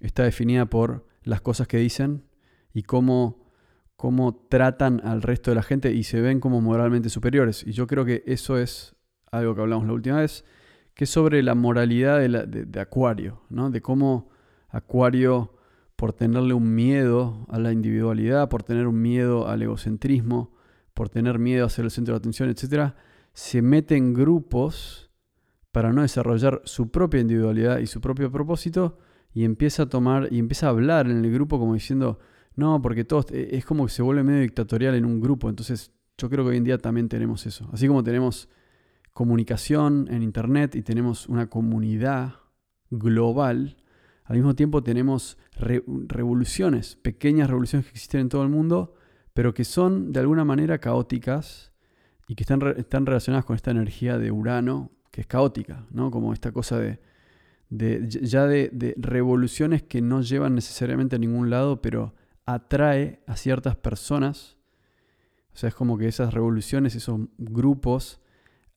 está 0.00 0.24
definida 0.24 0.66
por 0.66 1.06
las 1.22 1.40
cosas 1.40 1.68
que 1.68 1.78
dicen 1.78 2.24
y 2.72 2.82
cómo 2.82 3.40
cómo 4.00 4.46
tratan 4.48 5.02
al 5.04 5.20
resto 5.20 5.50
de 5.50 5.56
la 5.56 5.62
gente 5.62 5.92
y 5.92 6.04
se 6.04 6.22
ven 6.22 6.40
como 6.40 6.62
moralmente 6.62 7.10
superiores. 7.10 7.62
Y 7.66 7.72
yo 7.72 7.86
creo 7.86 8.06
que 8.06 8.22
eso 8.24 8.56
es 8.56 8.96
algo 9.30 9.54
que 9.54 9.60
hablamos 9.60 9.86
la 9.86 9.92
última 9.92 10.20
vez, 10.20 10.42
que 10.94 11.04
es 11.04 11.10
sobre 11.10 11.42
la 11.42 11.54
moralidad 11.54 12.18
de, 12.18 12.80
Acuario, 12.80 13.42
¿no? 13.50 13.68
de 13.68 13.82
cómo 13.82 14.30
Acuario, 14.70 15.54
por 16.00 16.14
tenerle 16.14 16.54
un 16.54 16.74
miedo 16.74 17.44
a 17.50 17.58
la 17.58 17.72
individualidad, 17.72 18.48
por 18.48 18.62
tener 18.62 18.86
un 18.86 19.02
miedo 19.02 19.48
al 19.48 19.60
egocentrismo, 19.60 20.50
por 20.94 21.10
tener 21.10 21.38
miedo 21.38 21.66
a 21.66 21.68
ser 21.68 21.84
el 21.84 21.90
centro 21.90 22.14
de 22.14 22.20
atención, 22.20 22.48
etc., 22.48 22.94
se 23.34 23.60
mete 23.60 23.98
en 23.98 24.14
grupos 24.14 25.10
para 25.72 25.92
no 25.92 26.00
desarrollar 26.00 26.62
su 26.64 26.90
propia 26.90 27.20
individualidad 27.20 27.80
y 27.80 27.86
su 27.86 28.00
propio 28.00 28.32
propósito 28.32 28.96
y 29.34 29.44
empieza 29.44 29.82
a 29.82 29.88
tomar 29.90 30.28
y 30.30 30.38
empieza 30.38 30.68
a 30.68 30.70
hablar 30.70 31.06
en 31.06 31.22
el 31.22 31.30
grupo 31.30 31.58
como 31.58 31.74
diciendo, 31.74 32.18
no, 32.56 32.80
porque 32.80 33.04
todos, 33.04 33.26
eh, 33.32 33.50
es 33.52 33.66
como 33.66 33.84
que 33.84 33.92
se 33.92 34.00
vuelve 34.00 34.22
medio 34.22 34.40
dictatorial 34.40 34.94
en 34.94 35.04
un 35.04 35.20
grupo. 35.20 35.50
Entonces, 35.50 35.92
yo 36.16 36.30
creo 36.30 36.44
que 36.44 36.52
hoy 36.52 36.56
en 36.56 36.64
día 36.64 36.78
también 36.78 37.10
tenemos 37.10 37.44
eso. 37.44 37.68
Así 37.74 37.86
como 37.86 38.02
tenemos 38.02 38.48
comunicación 39.12 40.08
en 40.10 40.22
Internet 40.22 40.76
y 40.76 40.80
tenemos 40.80 41.28
una 41.28 41.50
comunidad 41.50 42.36
global, 42.88 43.76
al 44.30 44.36
mismo 44.36 44.54
tiempo 44.54 44.80
tenemos 44.80 45.38
revoluciones, 45.56 46.94
pequeñas 46.94 47.48
revoluciones 47.50 47.86
que 47.86 47.90
existen 47.90 48.20
en 48.20 48.28
todo 48.28 48.44
el 48.44 48.48
mundo, 48.48 48.94
pero 49.34 49.52
que 49.54 49.64
son 49.64 50.12
de 50.12 50.20
alguna 50.20 50.44
manera 50.44 50.78
caóticas 50.78 51.72
y 52.28 52.36
que 52.36 52.44
están, 52.44 52.62
están 52.76 53.06
relacionadas 53.06 53.44
con 53.44 53.56
esta 53.56 53.72
energía 53.72 54.18
de 54.18 54.30
Urano, 54.30 54.92
que 55.10 55.22
es 55.22 55.26
caótica, 55.26 55.84
¿no? 55.90 56.12
Como 56.12 56.32
esta 56.32 56.52
cosa 56.52 56.78
de, 56.78 57.00
ya 58.06 58.46
de, 58.46 58.70
de, 58.72 58.94
revoluciones 58.98 59.82
que 59.82 60.00
no 60.00 60.22
llevan 60.22 60.54
necesariamente 60.54 61.16
a 61.16 61.18
ningún 61.18 61.50
lado, 61.50 61.82
pero 61.82 62.14
atrae 62.46 63.24
a 63.26 63.34
ciertas 63.34 63.74
personas. 63.74 64.56
O 65.52 65.56
sea, 65.56 65.70
es 65.70 65.74
como 65.74 65.98
que 65.98 66.06
esas 66.06 66.32
revoluciones, 66.32 66.94
esos 66.94 67.18
grupos, 67.36 68.20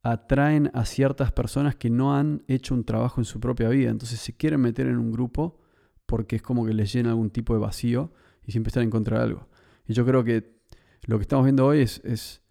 atraen 0.03 0.69
a 0.74 0.86
ciertas 0.86 1.31
personas 1.31 1.75
que 1.75 1.89
no 1.89 2.15
han 2.15 2.43
hecho 2.48 2.75
un 2.75 2.83
trabajo 2.83 3.22
en 3.22 3.25
su 3.25 3.39
propia 3.39 3.69
vida. 3.69 3.89
Entonces 3.89 4.19
se 4.19 4.36
quieren 4.36 4.60
meter 4.60 4.88
en 4.88 4.98
un 4.98 5.12
grupo 5.12 5.60
porque 6.05 6.36
es 6.36 6.41
como 6.41 6.65
que 6.65 6.74
les 6.74 6.91
llena 6.93 7.10
algún 7.10 7.29
tipo 7.29 7.53
de 7.53 7.60
vacío 7.60 8.12
y 8.45 8.51
siempre 8.51 8.69
están 8.69 8.83
en 8.83 8.89
contra 8.89 9.17
de 9.17 9.24
algo. 9.24 9.48
Y 9.88 9.93
yo 9.93 10.05
creo 10.05 10.24
que 10.24 10.60
lo 11.03 11.17
que 11.17 11.24
estamos 11.24 11.45
viendo 11.45 11.65
hoy 11.65 11.81
es, 11.81 12.01
es, 12.03 12.41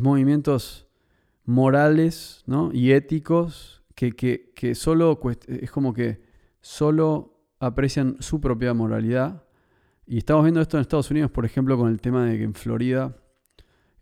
movimientos 0.00 0.86
morales 1.44 2.44
¿no? 2.46 2.70
y 2.72 2.92
éticos 2.92 3.82
que, 3.94 4.12
que, 4.12 4.52
que 4.54 4.74
solo 4.74 5.18
es 5.48 5.70
como 5.70 5.92
que 5.94 6.22
solo 6.60 7.42
aprecian 7.58 8.16
su 8.20 8.40
propia 8.40 8.72
moralidad 8.72 9.44
y 10.06 10.18
estamos 10.18 10.44
viendo 10.44 10.60
esto 10.60 10.76
en 10.76 10.80
Estados 10.80 11.10
Unidos, 11.10 11.30
por 11.30 11.44
ejemplo, 11.44 11.78
con 11.78 11.88
el 11.88 12.00
tema 12.00 12.24
de 12.24 12.36
que 12.36 12.42
en 12.42 12.54
Florida 12.54 13.16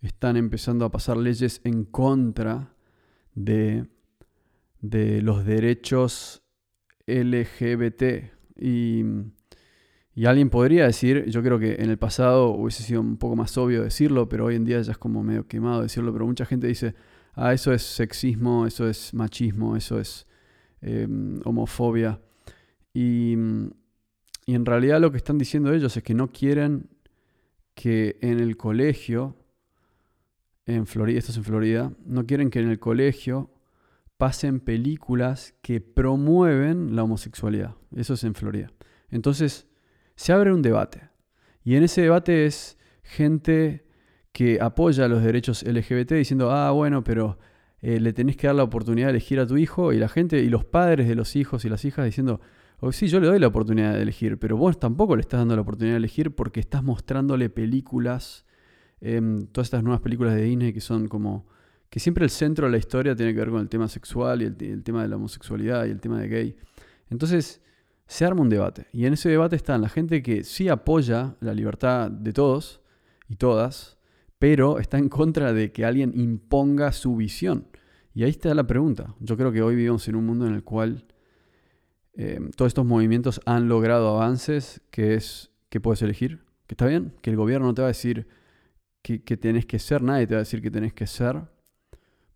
están 0.01 0.37
empezando 0.37 0.85
a 0.85 0.91
pasar 0.91 1.17
leyes 1.17 1.61
en 1.65 1.85
contra 1.85 2.75
de, 3.45 3.87
de 4.81 5.23
los 5.23 5.45
derechos 5.45 6.43
LGBT. 7.07 8.33
Y, 8.57 9.05
y, 10.15 10.27
alguien 10.27 10.51
podría 10.51 10.87
decir, 10.87 11.27
yo 11.27 11.43
creo 11.43 11.59
que 11.59 11.77
en 11.77 11.91
el 11.91 11.99
pasado 11.99 12.51
hubiese 12.51 12.83
sido 12.83 13.01
un 13.01 13.17
poco 13.17 13.37
más 13.37 13.57
obvio 13.57 13.85
decirlo, 13.85 14.29
pero 14.29 14.47
hoy 14.47 14.57
en 14.57 14.65
día 14.65 14.81
ya 14.81 14.93
es 14.93 14.99
como 14.99 15.23
medio 15.23 15.47
quemado 15.47 15.83
decirlo, 15.83 16.13
pero 16.13 16.27
mucha 16.27 16.45
gente 16.45 16.67
dice, 16.67 16.95
ah, 17.35 17.53
eso 17.55 17.73
es 17.73 17.83
sexismo, 17.83 18.67
eso 18.67 18.89
es 18.89 19.15
machismo, 19.15 19.77
eso 19.77 20.01
es 20.01 20.27
em, 20.81 21.41
homofobia. 21.45 22.21
Y, 22.93 23.37
y 24.47 24.55
en 24.55 24.67
realidad 24.67 25.01
lo 25.01 25.13
que 25.13 25.19
están 25.19 25.39
diciendo 25.39 25.73
ellos 25.73 25.97
es 25.97 26.03
que 26.03 26.15
no 26.15 26.33
quieren 26.33 26.89
que 27.75 28.19
en 28.23 28.41
el 28.41 28.57
colegio, 28.57 29.37
en 30.69 30.87
Florida, 30.87 31.19
esto 31.19 31.33
es 31.33 31.39
en 31.39 31.45
Florida, 31.45 31.93
no 32.05 32.27
quieren 32.27 32.51
que 32.51 32.61
en 32.61 32.69
el 32.69 32.79
colegio 32.79 33.51
pasen 34.19 34.61
películas 34.61 35.55
que 35.63 35.81
promueven 35.81 36.95
la 36.95 37.05
homosexualidad. 37.05 37.75
Eso 37.97 38.15
es 38.15 38.25
en 38.25 38.35
Florida. 38.35 38.71
Entonces, 39.11 39.67
se 40.15 40.33
abre 40.33 40.53
un 40.53 40.63
debate. 40.63 41.09
Y 41.65 41.77
en 41.77 41.85
ese 41.85 42.03
debate 42.03 42.47
es 42.47 42.77
gente 43.03 43.87
que 44.33 44.61
apoya 44.61 45.09
los 45.09 45.23
derechos 45.23 45.63
LGBT 45.63 46.13
diciendo, 46.13 46.51
ah, 46.51 46.71
bueno, 46.73 47.03
pero 47.03 47.39
eh, 47.81 48.01
le 48.01 48.13
tenés 48.13 48.37
que 48.37 48.49
dar 48.49 48.57
la 48.57 48.65
oportunidad 48.65 49.07
de 49.07 49.13
elegir 49.13 49.41
a 49.41 49.47
tu 49.47 49.57
hijo. 49.57 49.93
Y 49.93 49.99
la 49.99 50.09
gente, 50.09 50.41
y 50.43 50.49
los 50.49 50.65
padres 50.65 51.09
de 51.09 51.15
los 51.15 51.37
hijos 51.37 51.65
y 51.65 51.69
las 51.69 51.85
hijas 51.85 52.05
diciendo, 52.05 52.41
o 52.81 52.93
sí, 52.93 53.09
yo 53.09 53.21
le 53.21 53.27
doy 53.27 53.39
la 53.39 53.47
oportunidad 53.47 53.95
de 53.95 54.03
elegir, 54.03 54.39
pero 54.39 54.57
vos 54.57 54.79
tampoco 54.79 55.17
le 55.17 55.23
estás 55.23 55.41
dando 55.41 55.57
la 55.57 55.63
oportunidad 55.63 55.95
de 55.95 55.99
elegir 55.99 56.35
porque 56.35 56.61
estás 56.61 56.83
mostrándole 56.83 57.51
películas, 57.51 58.45
em, 59.01 59.47
todas 59.47 59.67
estas 59.67 59.83
nuevas 59.83 60.01
películas 60.01 60.35
de 60.35 60.43
Disney 60.43 60.73
que 60.73 60.81
son 60.81 61.09
como 61.09 61.47
que 61.91 62.01
siempre 62.01 62.25
el 62.25 62.31
centro 62.31 62.67
de 62.67 62.73
la 62.73 62.79
historia 62.79 63.17
tiene 63.17 63.33
que 63.33 63.41
ver 63.41 63.51
con 63.51 63.61
el 63.61 63.69
tema 63.69 63.89
sexual 63.89 64.43
y 64.43 64.45
el, 64.45 64.83
tema 64.83 65.03
de 65.03 65.09
la 65.09 65.17
homosexualidad 65.17 65.87
y 65.87 65.91
el 65.91 66.01
tema 66.01 66.21
de 66.21 66.29
gay. 66.29 66.57
Entonces 67.09 67.63
se 68.07 68.25
arma 68.25 68.43
un 68.43 68.49
debate 68.49 68.87
y 68.93 69.07
en 69.07 69.15
ese 69.15 69.29
debate 69.29 69.57
están 69.57 69.81
la 69.81 69.89
gente 69.89 70.23
que 70.23 70.45
sí 70.45 70.69
apoya 70.69 71.37
la 71.41 71.55
libertad 71.55 72.11
de 72.11 72.33
todos 72.33 72.81
y 73.29 73.37
todas, 73.37 73.99
pero 74.39 74.79
está 74.79 74.99
en 74.99 75.09
contra 75.09 75.53
de 75.53 75.73
que 75.73 75.85
alguien 75.85 76.13
imponga 76.15 76.93
su 76.93 77.17
visión. 77.17 77.67
Y 78.15 78.25
ahí 78.25 78.31
está 78.31 78.53
la 78.55 78.67
pregunta. 78.67 79.15
Yo 79.21 79.37
creo 79.37 79.53
que 79.53 79.63
hoy 79.63 79.77
vivimos 79.77 80.07
en 80.09 80.17
un 80.17 80.27
mundo 80.27 80.47
en 80.47 80.55
el 80.55 80.65
cual 80.65 81.05
Em, 82.19 82.51
todos 82.51 82.71
estos 82.71 82.85
movimientos 82.85 83.41
han 83.47 83.69
logrado 83.69 84.09
avances, 84.09 84.81
que 84.91 85.15
es 85.15 85.53
que 85.69 85.81
puedes 85.81 86.03
elegir, 86.03 86.41
que 86.67 86.75
está 86.75 86.85
bien, 86.87 87.13
que 87.23 87.31
el 87.31 87.37
gobierno 87.37 87.69
no 87.69 87.75
te 87.75 87.83
va 87.83 87.87
a 87.87 87.95
decir 87.95 88.27
que, 89.25 89.37
tenés 89.37 89.67
que 89.67 89.79
ser, 89.79 90.03
nadie 90.03 90.27
te 90.27 90.35
va 90.35 90.41
a 90.41 90.45
decir 90.45 90.61
que 90.61 90.71
tenés 90.71 90.93
que 90.93 91.07
ser, 91.07 91.43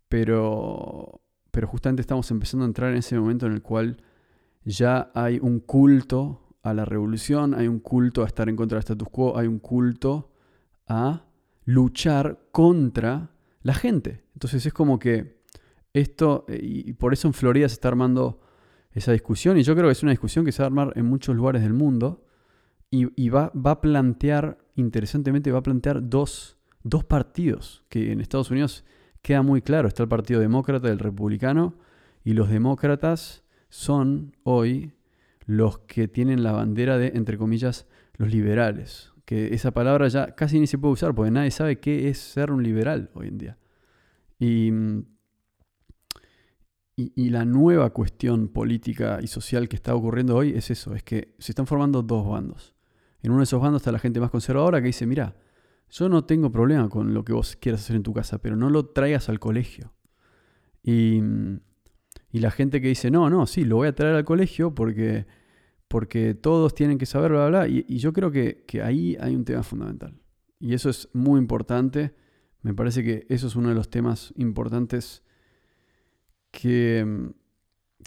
pero, 0.09 1.21
pero 1.51 1.67
justamente 1.67 2.01
estamos 2.01 2.29
empezando 2.31 2.65
a 2.65 2.67
entrar 2.67 2.91
en 2.91 2.97
ese 2.97 3.19
momento 3.19 3.45
en 3.45 3.53
el 3.53 3.61
cual 3.61 4.01
ya 4.63 5.11
hay 5.13 5.39
un 5.41 5.59
culto 5.59 6.57
a 6.63 6.73
la 6.73 6.85
revolución, 6.85 7.53
hay 7.53 7.67
un 7.67 7.79
culto 7.79 8.23
a 8.23 8.27
estar 8.27 8.49
en 8.49 8.55
contra 8.55 8.77
del 8.77 8.83
status 8.83 9.09
quo, 9.09 9.37
hay 9.37 9.47
un 9.47 9.59
culto 9.59 10.31
a 10.87 11.25
luchar 11.65 12.47
contra 12.51 13.31
la 13.61 13.73
gente. 13.73 14.23
Entonces 14.33 14.65
es 14.65 14.73
como 14.73 14.97
que 14.99 15.41
esto, 15.93 16.45
eh, 16.47 16.59
y 16.61 16.93
por 16.93 17.13
eso 17.13 17.27
en 17.27 17.33
Florida 17.33 17.69
se 17.69 17.75
está 17.75 17.89
armando 17.89 18.39
esa 18.91 19.11
discusión 19.11 19.57
y 19.57 19.63
yo 19.63 19.75
creo 19.75 19.87
que 19.87 19.93
es 19.93 20.03
una 20.03 20.11
discusión 20.11 20.45
que 20.45 20.51
se 20.51 20.61
va 20.61 20.65
a 20.65 20.67
armar 20.67 20.93
en 20.95 21.05
muchos 21.05 21.35
lugares 21.35 21.61
del 21.61 21.73
mundo 21.73 22.23
y, 22.95 23.29
va, 23.29 23.51
va, 23.55 23.71
a 23.71 23.81
plantear, 23.81 24.59
interesantemente, 24.75 25.51
va 25.51 25.57
a 25.57 25.63
plantear 25.63 26.07
dos, 26.07 26.59
dos 26.83 27.03
partidos 27.03 27.83
que 27.89 28.11
en 28.11 28.21
Estados 28.21 28.51
Unidos 28.51 28.85
queda 29.21 29.41
muy 29.41 29.61
claro. 29.61 29.87
Está 29.87 30.03
el 30.03 30.09
Partido 30.09 30.39
Demócrata 30.39 30.87
y 30.87 30.91
el 30.91 30.99
Republicano 30.99 31.75
y 32.23 32.33
los 32.33 32.49
demócratas 32.49 33.43
son 33.69 34.35
hoy 34.43 34.93
los 35.45 35.79
que 35.79 36.07
tienen 36.07 36.43
la 36.43 36.51
bandera 36.51 36.97
de, 36.97 37.07
entre 37.15 37.37
comillas, 37.37 37.87
los 38.17 38.31
liberales. 38.31 39.11
Que 39.25 39.53
esa 39.53 39.71
palabra 39.71 40.07
ya 40.09 40.35
casi 40.35 40.59
ni 40.59 40.67
se 40.67 40.77
puede 40.77 40.93
usar 40.93 41.15
porque 41.15 41.31
nadie 41.31 41.51
sabe 41.51 41.79
qué 41.79 42.09
es 42.09 42.19
ser 42.19 42.51
un 42.51 42.63
liberal 42.63 43.09
hoy 43.13 43.29
en 43.29 43.37
día. 43.37 43.57
Y 44.39 44.71
y, 46.95 47.29
la 47.29 47.43
nueva 47.43 47.89
cuestión 47.89 48.49
política 48.49 49.19
y 49.21 49.27
social 49.27 49.67
que 49.67 49.75
está 49.75 49.95
ocurriendo 49.95 50.35
hoy 50.35 50.53
es 50.55 50.69
eso, 50.69 50.93
es 50.93 51.01
que 51.01 51.33
se 51.39 51.51
están 51.51 51.65
formando 51.65 52.03
dos 52.03 52.27
bandos. 52.27 52.75
En 53.23 53.31
uno 53.31 53.39
de 53.39 53.45
esos 53.45 53.59
bandos 53.59 53.81
está 53.81 53.91
la 53.91 53.99
gente 53.99 54.19
más 54.19 54.29
conservadora 54.29 54.79
que 54.79 54.87
dice, 54.87 55.07
mira, 55.07 55.35
yo 55.93 56.09
no 56.09 56.25
tengo 56.25 56.51
problema 56.51 56.89
con 56.89 57.13
lo 57.13 57.23
que 57.23 57.33
vos 57.33 57.55
quieras 57.55 57.81
hacer 57.81 57.95
en 57.95 58.03
tu 58.03 58.13
casa, 58.13 58.39
pero 58.39 58.55
no 58.55 58.71
lo 58.71 58.87
traigas 58.87 59.29
al 59.29 59.39
colegio. 59.39 59.93
Y, 60.81 61.21
la 62.31 62.49
gente 62.49 62.81
que 62.81 62.87
dice, 62.87 63.11
no, 63.11 63.29
no, 63.29 63.45
sí, 63.45 63.63
lo 63.63 63.75
voy 63.75 63.87
a 63.87 63.93
traer 63.93 64.15
al 64.15 64.25
colegio 64.25 64.73
porque, 64.73 65.27
porque 65.87 66.33
todos 66.33 66.73
tienen 66.73 66.97
que 66.97 67.05
saber, 67.05 67.31
bla, 67.31 67.47
bla, 67.47 67.65
bla. 67.65 67.67
Y, 67.67 67.85
y 67.87 67.99
yo 67.99 68.11
creo 68.11 68.31
que, 68.31 68.63
que 68.67 68.81
ahí 68.81 69.15
hay 69.19 69.35
un 69.35 69.45
tema 69.45 69.61
fundamental. 69.61 70.19
Y 70.59 70.73
eso 70.73 70.89
es 70.89 71.09
muy 71.13 71.39
importante. 71.39 72.15
Me 72.63 72.73
parece 72.73 73.03
que 73.03 73.27
eso 73.29 73.45
es 73.45 73.55
uno 73.55 73.69
de 73.69 73.75
los 73.75 73.91
temas 73.91 74.33
importantes 74.35 75.23
que, 76.49 77.31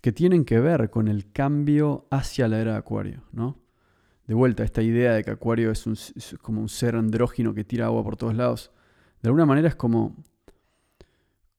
que 0.02 0.10
tienen 0.10 0.44
que 0.44 0.58
ver 0.58 0.90
con 0.90 1.06
el 1.06 1.30
cambio 1.30 2.08
hacia 2.10 2.48
la 2.48 2.58
era 2.58 2.72
de 2.72 2.78
Acuario, 2.78 3.22
¿no? 3.30 3.65
De 4.26 4.34
vuelta, 4.34 4.64
esta 4.64 4.82
idea 4.82 5.14
de 5.14 5.22
que 5.22 5.30
Acuario 5.30 5.70
es, 5.70 5.84
como 6.42 6.60
un 6.60 6.68
ser 6.68 6.96
andrógino 6.96 7.54
que 7.54 7.64
tira 7.64 7.86
agua 7.86 8.02
por 8.02 8.16
todos 8.16 8.34
lados. 8.34 8.72
De 9.22 9.28
alguna 9.28 9.46
manera 9.46 9.68
es 9.68 9.76
como, 9.76 10.16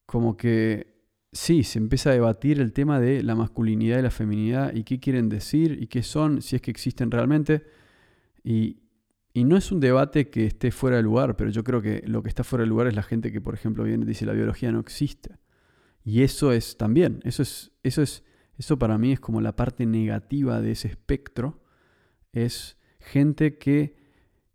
como 0.05 0.35
que 0.35 0.97
sí, 1.31 1.63
se 1.63 1.79
empieza 1.79 2.09
a 2.09 2.13
debatir 2.13 2.59
el 2.59 2.73
tema 2.73 2.99
de 2.99 3.23
la 3.23 3.35
masculinidad 3.35 3.99
y 3.99 4.01
la 4.01 4.11
feminidad 4.11 4.73
y 4.73 4.83
qué 4.83 4.99
quieren 4.99 5.29
decir 5.29 5.77
y 5.81 5.87
qué 5.87 6.03
son, 6.03 6.41
si 6.41 6.57
es 6.57 6.61
que 6.61 6.71
existen 6.71 7.09
realmente. 7.09 7.63
Y, 8.43 8.81
y, 9.33 9.45
no 9.45 9.55
es 9.55 9.71
un 9.71 9.79
debate 9.79 10.29
que 10.29 10.45
esté 10.45 10.71
fuera 10.71 10.97
de 10.97 11.03
lugar, 11.03 11.37
pero 11.37 11.49
yo 11.49 11.63
creo 11.63 11.81
que 11.81 12.03
lo 12.05 12.21
que 12.21 12.29
está 12.29 12.43
fuera 12.43 12.63
de 12.63 12.69
lugar 12.69 12.87
es 12.87 12.95
la 12.95 13.03
gente 13.03 13.31
que, 13.31 13.39
por 13.39 13.53
ejemplo, 13.53 13.83
viene 13.83 14.05
dice 14.05 14.25
la 14.25 14.33
biología 14.33 14.71
no 14.71 14.79
existe. 14.79 15.37
Y 16.03 16.23
eso 16.23 16.51
es 16.51 16.77
también, 16.77 17.19
eso 17.23 17.43
es, 17.43 17.71
eso 17.83 18.01
es, 18.01 18.23
eso 18.57 18.79
para 18.79 18.97
mí 18.97 19.11
es 19.11 19.19
como 19.19 19.41
la 19.41 19.55
parte 19.55 19.85
negativa 19.85 20.61
de 20.61 20.71
ese 20.71 20.87
espectro, 20.87 21.61
es 22.33 22.77
gente 22.99 23.57
que 23.57 23.95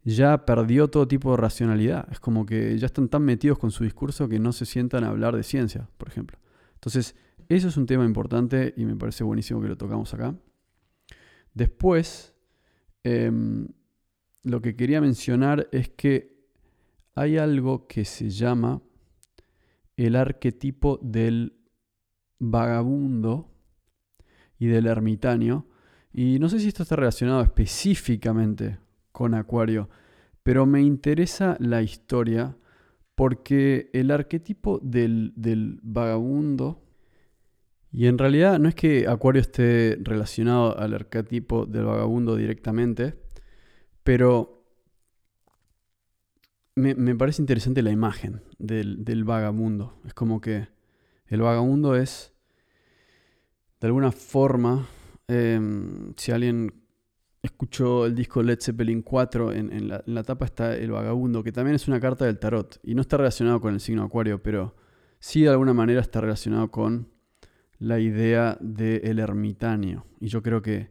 ya 0.05 0.45
perdió 0.45 0.89
todo 0.89 1.07
tipo 1.07 1.31
de 1.31 1.37
racionalidad. 1.37 2.09
Es 2.11 2.21
como 2.21 2.45
que 2.45 2.77
ya 2.79 2.87
están 2.87 3.09
tan 3.09 3.23
metidos 3.23 3.59
con 3.59 3.71
su 3.71 3.85
discurso 3.85 4.29
que 4.29 4.39
no 4.39 4.53
se 4.53 4.67
sientan 4.67 5.05
a 5.05 5.09
hablar 5.09 5.37
de 5.37 5.43
ciencia, 5.43 5.89
por 5.97 6.09
ejemplo. 6.09 6.39
Entonces, 6.75 7.15
eso 7.49 7.69
es 7.69 7.77
un 7.77 7.87
tema 7.87 8.05
importante 8.05 8.75
y 8.77 8.85
me 8.85 8.97
parece 8.97 9.25
buenísimo 9.25 9.61
que 9.61 9.69
lo 9.69 9.77
tocamos 9.77 10.13
acá. 10.15 10.35
Después, 11.55 12.35
em, 13.05 13.69
lo 14.43 14.61
que 14.61 14.75
quería 14.75 15.01
mencionar 15.01 15.69
es 15.71 15.89
que 15.91 16.33
hay 17.15 17.37
algo 17.37 17.87
que 17.87 18.05
se 18.05 18.31
llama 18.31 18.83
el 19.97 20.17
arquetipo 20.17 20.99
del 21.03 21.59
vagabundo 22.39 23.51
y 24.59 24.67
del 24.67 24.87
ermitaño. 24.87 25.67
Y 26.13 26.39
no 26.39 26.49
sé 26.49 26.61
si 26.61 26.69
esto 26.69 26.83
está 26.83 26.97
relacionado 26.97 27.43
específicamente 27.43 28.79
con 29.13 29.35
Acuario, 29.35 29.89
pero 30.43 30.67
me 30.67 30.83
interesa 30.83 31.57
la 31.61 31.83
historia 31.83 32.57
porque 33.15 33.91
el 33.93 34.11
arquetipo 34.11 34.79
del, 34.83 35.33
del 35.37 35.79
vagabundo, 35.83 36.83
y 37.91 38.07
en 38.07 38.19
realidad 38.19 38.59
no 38.59 38.69
es 38.69 38.75
que 38.75 39.07
Acuario 39.07 39.43
esté 39.43 39.99
relacionado 40.01 40.79
al 40.79 40.95
arquetipo 40.95 41.67
del 41.67 41.85
vagabundo 41.85 42.37
directamente, 42.37 43.15
pero 44.03 44.63
me, 46.75 47.15
parece 47.15 47.43
interesante 47.43 47.83
la 47.83 47.91
imagen 47.91 48.43
del, 48.59 49.25
vagabundo. 49.25 50.01
Es 50.07 50.15
como 50.15 50.41
que 50.41 50.69
el 51.27 51.43
vagabundo 51.43 51.97
es, 51.97 52.33
de 53.81 53.89
alguna 53.89 54.13
forma, 54.13 54.89
em, 55.33 56.13
si 56.17 56.33
alguien 56.33 56.73
escuchó 57.43 58.07
el 58.07 58.15
disco 58.15 58.43
Led 58.43 58.61
Zeppelin 58.61 59.03
4, 59.03 59.53
en, 59.53 59.89
la, 59.89 60.03
en, 60.07 60.15
la, 60.15 60.23
tapa 60.23 60.45
está 60.45 60.77
el 60.77 60.93
vagabundo, 60.93 61.43
que 61.43 61.53
también 61.53 61.75
es 61.75 61.89
una 61.89 62.01
carta 62.01 62.25
del 62.25 62.39
tarot. 62.39 62.79
Y 62.83 62.95
no 62.95 63.01
está 63.03 63.17
relacionado 63.17 63.61
con 63.61 63.75
el 63.75 63.81
signo 63.81 64.05
acuario, 64.05 64.43
pero 64.43 64.77
sí 65.19 65.43
de 65.43 65.49
alguna 65.51 65.75
manera 65.75 66.01
está 66.01 66.21
relacionado 66.21 66.71
con 66.71 67.09
la 67.79 67.99
idea 67.99 68.57
del 68.61 69.19
ermitaño. 69.19 70.07
Y 70.21 70.29
yo 70.29 70.43
creo 70.43 70.63
que 70.63 70.91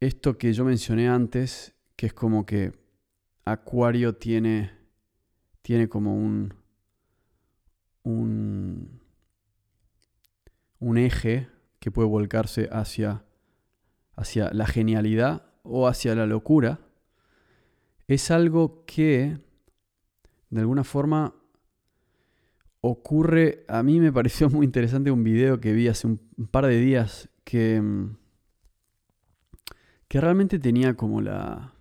esto 0.00 0.38
que 0.38 0.52
yo 0.54 0.64
mencioné 0.64 1.08
antes, 1.08 1.74
que 1.96 2.06
es 2.06 2.14
como 2.14 2.46
que 2.46 2.72
Acuario 3.44 4.14
tiene, 4.14 4.70
tiene 5.60 5.88
como 5.88 6.16
un, 6.16 6.54
un, 8.02 9.00
un 10.78 10.98
eje 10.98 11.48
que 11.80 11.90
puede 11.90 12.08
volcarse 12.08 12.68
hacia, 12.70 13.24
hacia 14.14 14.50
la 14.52 14.66
genialidad 14.66 15.46
o 15.62 15.88
hacia 15.88 16.14
la 16.14 16.26
locura, 16.26 16.80
es 18.06 18.30
algo 18.30 18.84
que 18.86 19.38
de 20.50 20.60
alguna 20.60 20.84
forma 20.84 21.34
ocurre, 22.80 23.64
a 23.68 23.82
mí 23.82 24.00
me 24.00 24.12
pareció 24.12 24.48
muy 24.50 24.64
interesante 24.66 25.10
un 25.10 25.24
video 25.24 25.60
que 25.60 25.72
vi 25.72 25.88
hace 25.88 26.06
un 26.06 26.18
par 26.50 26.66
de 26.66 26.78
días 26.78 27.28
que, 27.44 27.82
que 30.08 30.20
realmente 30.20 30.58
tenía 30.58 30.94
como 30.94 31.20
la... 31.20 31.74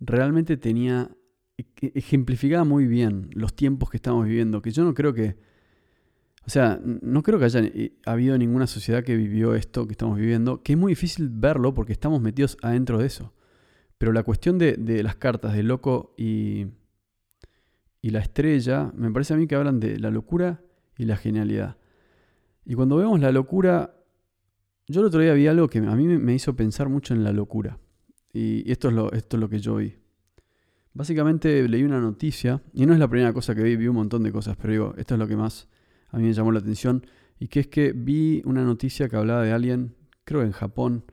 Realmente 0.00 0.56
tenía... 0.56 1.10
E-, 1.56 1.66
e-, 1.80 1.92
ejemplificaba 1.94 2.64
muy 2.64 2.86
bien 2.86 3.30
los 3.32 3.54
tiempos 3.54 3.90
que 3.90 3.96
estamos 3.96 4.26
viviendo, 4.26 4.62
que 4.62 4.70
yo 4.70 4.84
no 4.84 4.94
creo 4.94 5.12
que... 5.14 5.36
O 6.44 6.50
sea, 6.50 6.80
no 6.82 7.22
creo 7.22 7.38
que 7.38 7.44
haya 7.44 7.62
habido 8.04 8.36
ninguna 8.36 8.66
sociedad 8.66 9.04
que 9.04 9.16
vivió 9.16 9.54
esto 9.54 9.86
que 9.86 9.92
estamos 9.92 10.18
viviendo, 10.18 10.62
que 10.62 10.72
es 10.72 10.78
muy 10.78 10.92
difícil 10.92 11.28
verlo 11.30 11.72
porque 11.72 11.92
estamos 11.92 12.20
metidos 12.20 12.56
adentro 12.62 12.98
de 12.98 13.06
eso. 13.06 13.32
Pero 13.98 14.12
la 14.12 14.24
cuestión 14.24 14.58
de, 14.58 14.72
de 14.72 15.02
las 15.04 15.14
cartas 15.14 15.54
de 15.54 15.62
loco 15.62 16.14
y, 16.18 16.66
y 18.00 18.10
la 18.10 18.18
estrella, 18.18 18.92
me 18.96 19.10
parece 19.12 19.34
a 19.34 19.36
mí 19.36 19.46
que 19.46 19.54
hablan 19.54 19.78
de 19.78 20.00
la 20.00 20.10
locura 20.10 20.60
y 20.98 21.04
la 21.04 21.16
genialidad. 21.16 21.76
Y 22.64 22.74
cuando 22.74 22.96
vemos 22.96 23.20
la 23.20 23.30
locura, 23.30 23.94
yo 24.88 25.00
el 25.00 25.06
otro 25.06 25.20
día 25.20 25.34
vi 25.34 25.46
algo 25.46 25.68
que 25.68 25.78
a 25.78 25.94
mí 25.94 26.06
me 26.06 26.34
hizo 26.34 26.56
pensar 26.56 26.88
mucho 26.88 27.14
en 27.14 27.22
la 27.22 27.32
locura. 27.32 27.78
Y 28.32 28.70
esto 28.70 28.88
es 28.88 28.94
lo, 28.94 29.12
esto 29.12 29.36
es 29.36 29.40
lo 29.40 29.48
que 29.48 29.60
yo 29.60 29.76
vi. 29.76 29.94
Básicamente 30.94 31.66
leí 31.68 31.84
una 31.84 32.00
noticia, 32.00 32.60
y 32.74 32.84
no 32.86 32.92
es 32.92 32.98
la 32.98 33.08
primera 33.08 33.32
cosa 33.32 33.54
que 33.54 33.62
vi, 33.62 33.76
vi 33.76 33.86
un 33.86 33.96
montón 33.96 34.24
de 34.24 34.32
cosas, 34.32 34.56
pero 34.56 34.72
digo, 34.72 34.94
esto 34.96 35.14
es 35.14 35.20
lo 35.20 35.28
que 35.28 35.36
más 35.36 35.68
a 36.12 36.18
mí 36.18 36.24
me 36.24 36.32
llamó 36.32 36.52
la 36.52 36.60
atención, 36.60 37.04
y 37.40 37.48
que 37.48 37.60
es 37.60 37.66
que 37.66 37.92
vi 37.92 38.42
una 38.44 38.62
noticia 38.62 39.08
que 39.08 39.16
hablaba 39.16 39.42
de 39.42 39.52
alguien, 39.52 39.96
creo 40.24 40.42
en 40.42 40.52
Japón, 40.52 41.04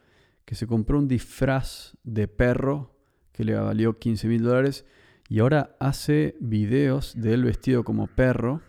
que 0.46 0.56
se 0.56 0.68
compró 0.68 1.00
un 1.00 1.08
disfraz 1.08 1.98
de 2.04 2.28
perro 2.28 2.96
que 3.32 3.44
le 3.44 3.56
valió 3.56 3.98
15 3.98 4.28
mil 4.28 4.44
dólares 4.44 4.86
y 5.30 5.40
ahora 5.40 5.76
hace 5.80 6.36
videos 6.40 7.14
de 7.16 7.34
él 7.34 7.44
vestido 7.44 7.84
como 7.84 8.08
perro. 8.08 8.62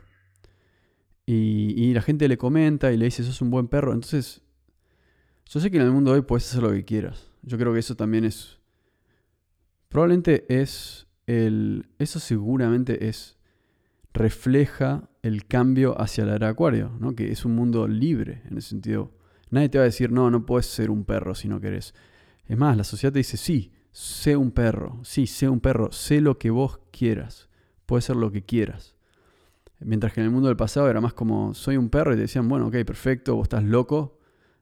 Y, 1.25 1.95
la 1.95 2.03
gente 2.03 2.29
le 2.29 2.37
comenta 2.37 2.93
y 2.93 2.97
le 2.97 3.07
dice, 3.07 3.23
sos 3.23 3.40
un 3.40 3.51
buen 3.51 3.69
perro. 3.69 3.95
Entonces, 3.95 4.43
yo 5.47 5.59
sé 5.61 5.71
que 5.71 5.79
en 5.79 5.85
el 5.85 5.90
mundo 5.90 6.11
de 6.11 6.19
hoy 6.19 6.25
puedes 6.25 6.49
hacer 6.49 6.62
lo 6.62 6.71
que 6.71 6.85
quieras. 6.85 7.31
Yo 7.43 7.57
creo 7.57 7.73
que 7.73 7.79
eso 7.79 7.95
también 7.95 8.25
es... 8.25 8.59
Probablemente 9.88 10.45
es 10.49 11.07
el... 11.27 11.88
Eso 11.99 12.21
seguramente 12.21 13.09
es... 13.09 13.38
Refleja 14.12 15.09
el 15.23 15.46
cambio 15.46 16.01
hacia 16.01 16.25
la 16.25 16.37
era 16.37 16.49
acuario, 16.49 16.92
¿no? 16.99 17.14
Que 17.14 17.31
es 17.31 17.44
un 17.44 17.55
mundo 17.55 17.87
libre 17.87 18.42
en 18.49 18.59
ese 18.59 18.70
sentido. 18.70 19.12
Nadie 19.51 19.68
te 19.68 19.79
va 19.79 19.83
a 19.83 19.87
decir, 19.87 20.11
no, 20.12 20.31
no 20.31 20.46
puedes 20.46 20.66
ser 20.66 20.90
un 20.90 21.05
perro 21.05 21.35
si 21.35 21.49
no 21.49 21.61
querés. 21.61 21.94
Es 22.46 22.57
más, 22.57 22.77
la 22.77 22.85
sociedad 22.85 23.12
te 23.12 23.20
dice, 23.20 23.37
sí, 23.37 23.73
sé 23.92 24.37
un 24.37 24.51
perro, 24.51 25.01
sí, 25.03 25.27
sé 25.27 25.49
un 25.49 25.61
perro, 25.61 25.92
sé 25.92 26.20
lo 26.20 26.38
que 26.38 26.51
vos 26.51 26.81
quieras, 26.90 27.49
puede 27.87 28.03
ser 28.03 28.16
lo 28.16 28.31
que 28.31 28.44
quieras. 28.44 28.96
Mientras 29.81 30.12
que 30.12 30.20
en 30.20 30.27
el 30.27 30.33
mundo 30.33 30.49
del 30.49 30.57
pasado 30.57 30.90
era 30.90 31.01
más 31.01 31.14
como, 31.14 31.55
soy 31.55 31.77
un 31.77 31.88
perro 31.88 32.12
y 32.12 32.16
te 32.16 32.23
decían, 32.23 32.49
bueno, 32.49 32.66
ok, 32.66 32.77
perfecto, 32.85 33.35
vos 33.37 33.44
estás 33.44 33.64
loco 33.64 34.18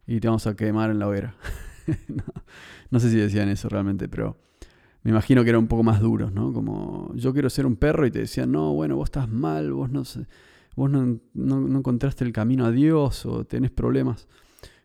y 0.06 0.20
te 0.20 0.28
vamos 0.28 0.46
a 0.46 0.54
quemar 0.54 0.90
en 0.90 0.98
la 0.98 1.08
hoguera. 1.08 1.34
no, 2.90 3.00
sé 3.00 3.10
si 3.10 3.16
decían 3.16 3.48
eso 3.48 3.68
realmente, 3.68 4.08
pero 4.08 4.38
me 5.08 5.16
imagino 5.16 5.42
que 5.42 5.50
eran 5.50 5.62
un 5.62 5.68
poco 5.68 5.82
más 5.82 6.00
duros, 6.00 6.32
¿no? 6.32 6.52
Como, 6.52 7.12
yo 7.14 7.32
quiero 7.32 7.50
ser 7.50 7.66
un 7.66 7.76
perro 7.76 8.06
y 8.06 8.10
te 8.10 8.20
decían, 8.20 8.52
no, 8.52 8.74
bueno, 8.74 8.96
vos 8.96 9.06
estás 9.06 9.28
mal, 9.28 9.72
vos 9.72 9.90
no, 9.90 10.02
vos 10.76 10.90
no, 10.90 11.20
no 11.34 11.78
encontraste 11.78 12.24
el 12.24 12.32
camino 12.32 12.66
a 12.66 12.70
Dios 12.70 13.24
o 13.26 13.44
tenés 13.44 13.70
problemas. 13.70 14.28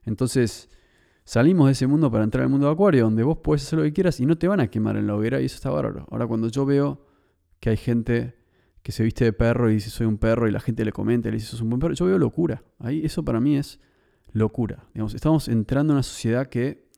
Entonces, 0.05 0.69
Salimos 1.25 1.67
de 1.67 1.71
ese 1.71 1.88
mundo 1.88 2.12
para 2.12 2.25
entrar 2.25 2.43
al 2.43 2.49
mundo 2.49 2.67
de 2.67 2.73
Acuario, 2.73 3.05
donde 3.05 3.23
vos 3.23 3.38
puedes 3.38 3.63
hacer 3.63 3.79
lo 3.79 3.86
que 3.86 3.93
quieras 3.93 4.19
y 4.19 4.25
no 4.25 4.38
te 4.38 4.47
van 4.47 4.59
a 4.59 4.67
quemar 4.67 4.97
en 4.97 5.07
la 5.07 5.15
hoguera, 5.15 5.39
y 5.39 5.45
eso 5.45 5.55
está 5.55 5.69
bárbaro. 5.69 6.05
Ahora, 6.12 6.27
cuando 6.27 6.49
yo 6.49 6.65
veo 6.65 7.05
que 7.62 7.69
hay 7.69 7.77
gente 7.77 8.36
que 8.81 8.91
se 8.91 9.03
viste 9.03 9.23
de 9.23 9.31
perro 9.31 9.69
y 9.69 9.75
dice 9.75 9.89
soy 9.89 10.05
un 10.05 10.17
perro 10.17 10.49
y 10.49 10.51
la 10.51 10.59
gente 10.59 10.83
le 10.83 10.91
comenta 10.91 11.29
y 11.29 11.31
le 11.31 11.38
dice 11.38 11.47
sos 11.47 11.62
un 11.62 11.69
buen 11.69 11.79
perro, 11.79 11.93
yo 11.93 12.05
veo 12.05 12.17
locura. 12.17 12.63
Ahí 12.79 13.05
eso 13.05 13.23
para 13.23 13.39
mí 13.39 13.55
es 13.55 13.79
locura. 14.33 14.83
Estamos 15.15 15.47
entrando 15.47 15.93
en 15.93 15.95
una 15.95 16.03
sociedad 16.03 16.47
que 16.47 16.89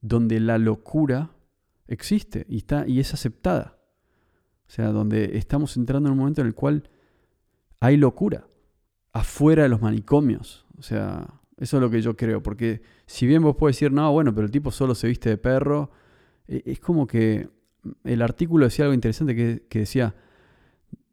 donde 0.00 0.40
la 0.40 0.56
locura 0.56 1.32
existe 1.88 2.46
y 2.48 2.58
está 2.58 2.86
y 2.86 3.00
es 3.00 3.12
aceptada. 3.12 3.78
O 4.66 4.70
sea, 4.70 4.88
donde 4.88 5.36
estamos 5.38 5.76
entrando 5.76 6.08
en 6.08 6.12
un 6.12 6.18
momento 6.18 6.42
en 6.42 6.46
el 6.46 6.54
cual 6.54 6.88
hay 7.80 7.96
locura 7.96 8.46
afuera 9.12 9.62
de 9.62 9.68
los 9.68 9.80
manicomios. 9.80 10.66
O 10.78 10.82
sea, 10.82 11.26
eso 11.56 11.78
es 11.78 11.80
lo 11.80 11.90
que 11.90 12.02
yo 12.02 12.16
creo, 12.16 12.42
porque 12.42 12.82
si 13.06 13.26
bien 13.26 13.42
vos 13.42 13.56
puedes 13.56 13.76
decir, 13.76 13.90
no, 13.90 14.12
bueno, 14.12 14.34
pero 14.34 14.44
el 14.44 14.50
tipo 14.50 14.70
solo 14.70 14.94
se 14.94 15.08
viste 15.08 15.30
de 15.30 15.38
perro, 15.38 15.90
e, 16.46 16.62
es 16.66 16.80
como 16.80 17.06
que 17.06 17.48
el 18.04 18.22
artículo 18.22 18.66
decía 18.66 18.84
algo 18.84 18.94
interesante 18.94 19.34
que, 19.34 19.78
decía, 19.78 20.14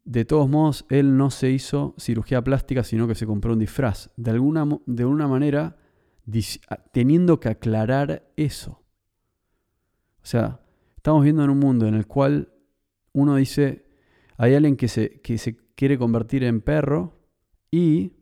de 0.03 0.25
todos 0.25 0.49
modos, 0.49 0.85
él 0.89 1.17
no 1.17 1.31
se 1.31 1.49
hizo 1.49 1.95
cirugía 1.97 2.43
plástica, 2.43 2.83
sino 2.83 3.07
que 3.07 3.15
se 3.15 3.25
compró 3.25 3.53
un 3.53 3.59
disfraz. 3.59 4.11
De 4.17 4.31
alguna, 4.31 4.67
de 4.85 5.03
alguna 5.03 5.27
manera, 5.27 5.77
teniendo 6.91 7.39
que 7.39 7.49
aclarar 7.49 8.27
eso. 8.35 8.83
O 10.21 10.27
sea, 10.27 10.59
estamos 11.05 11.23
viendo 11.23 11.43
en 11.43 11.51
un 11.51 11.59
mundo 11.59 11.85
en 11.85 11.93
el 11.93 12.07
cual 12.07 12.51
uno 13.13 13.35
dice, 13.35 13.85
hay 14.37 14.55
alguien 14.55 14.75
que 14.75 14.87
se, 14.87 15.21
que 15.21 15.37
se 15.37 15.55
quiere 15.75 15.99
convertir 15.99 16.43
en 16.43 16.61
perro 16.61 17.21
y 17.69 18.13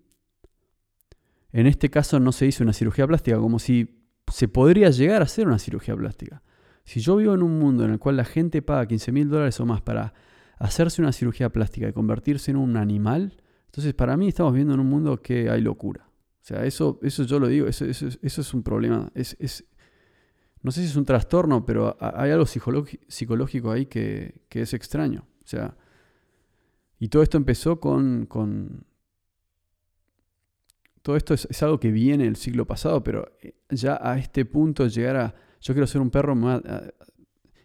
en 1.54 1.66
este 1.66 1.90
caso 1.90 2.20
no 2.20 2.34
se 2.34 2.46
hizo 2.46 2.62
una 2.62 2.74
cirugía 2.74 3.08
plástica, 3.08 3.38
como 3.38 3.58
si 3.58 4.04
se 4.28 4.50
podría 4.50 4.90
llegar 4.90 5.22
a 5.22 5.24
hacer 5.24 5.48
una 5.48 5.60
cirugía 5.60 5.96
plástica. 5.96 6.44
Si 6.84 7.00
yo 7.00 7.16
vivo 7.16 7.34
en 7.34 7.44
un 7.44 7.58
mundo 7.58 7.86
en 7.86 7.92
el 7.92 8.00
cual 8.00 8.18
la 8.18 8.26
gente 8.26 8.62
paga 8.62 8.86
15 8.86 9.14
mil 9.14 9.30
dólares 9.30 9.58
o 9.62 9.66
más 9.66 9.82
para 9.82 10.14
hacerse 10.60 11.02
una 11.02 11.14
cirugía 11.14 11.50
plástica 11.54 11.88
y 11.88 11.94
convertirse 11.94 12.52
en 12.52 12.58
un 12.58 12.76
animal, 12.76 13.38
entonces 13.68 13.94
para 13.94 14.18
mí 14.18 14.28
estamos 14.28 14.52
viviendo 14.52 14.74
en 14.74 14.82
un 14.82 14.90
mundo 14.90 15.22
que 15.22 15.50
hay 15.50 15.62
locura. 15.62 16.10
O 16.10 16.46
sea, 16.46 16.66
eso, 16.66 17.00
eso 17.02 17.24
yo 17.24 17.40
lo 17.40 17.48
digo, 17.48 17.66
eso, 17.68 17.86
es 17.86 18.54
un 18.54 18.62
problema. 18.62 19.10
Es, 19.16 19.64
no 20.64 20.72
sé 20.72 20.82
si 20.82 20.88
es 20.88 20.96
un 20.96 21.06
trastorno, 21.06 21.66
pero 21.66 21.98
hay 22.00 22.32
algo 22.32 22.46
psicológico 22.46 23.72
ahí 23.72 23.86
que, 23.86 24.42
es 24.50 24.74
extraño. 24.74 25.28
O 25.44 25.48
sea, 25.48 25.76
y 27.00 27.10
todo 27.10 27.22
esto 27.22 27.36
empezó 27.36 27.82
con, 27.82 28.86
todo 31.02 31.18
esto 31.18 31.34
es, 31.34 31.64
algo 31.64 31.82
que 31.82 31.92
viene 31.92 32.24
del 32.24 32.38
siglo 32.38 32.66
pasado, 32.66 33.04
pero 33.04 33.30
eh, 33.42 33.56
ya 33.70 34.00
a 34.02 34.18
este 34.18 34.46
punto 34.46 34.88
llegar 34.88 35.18
a, 35.18 35.36
yo 35.60 35.74
quiero 35.74 35.86
ser 35.86 36.00
un 36.00 36.10
perro 36.10 36.34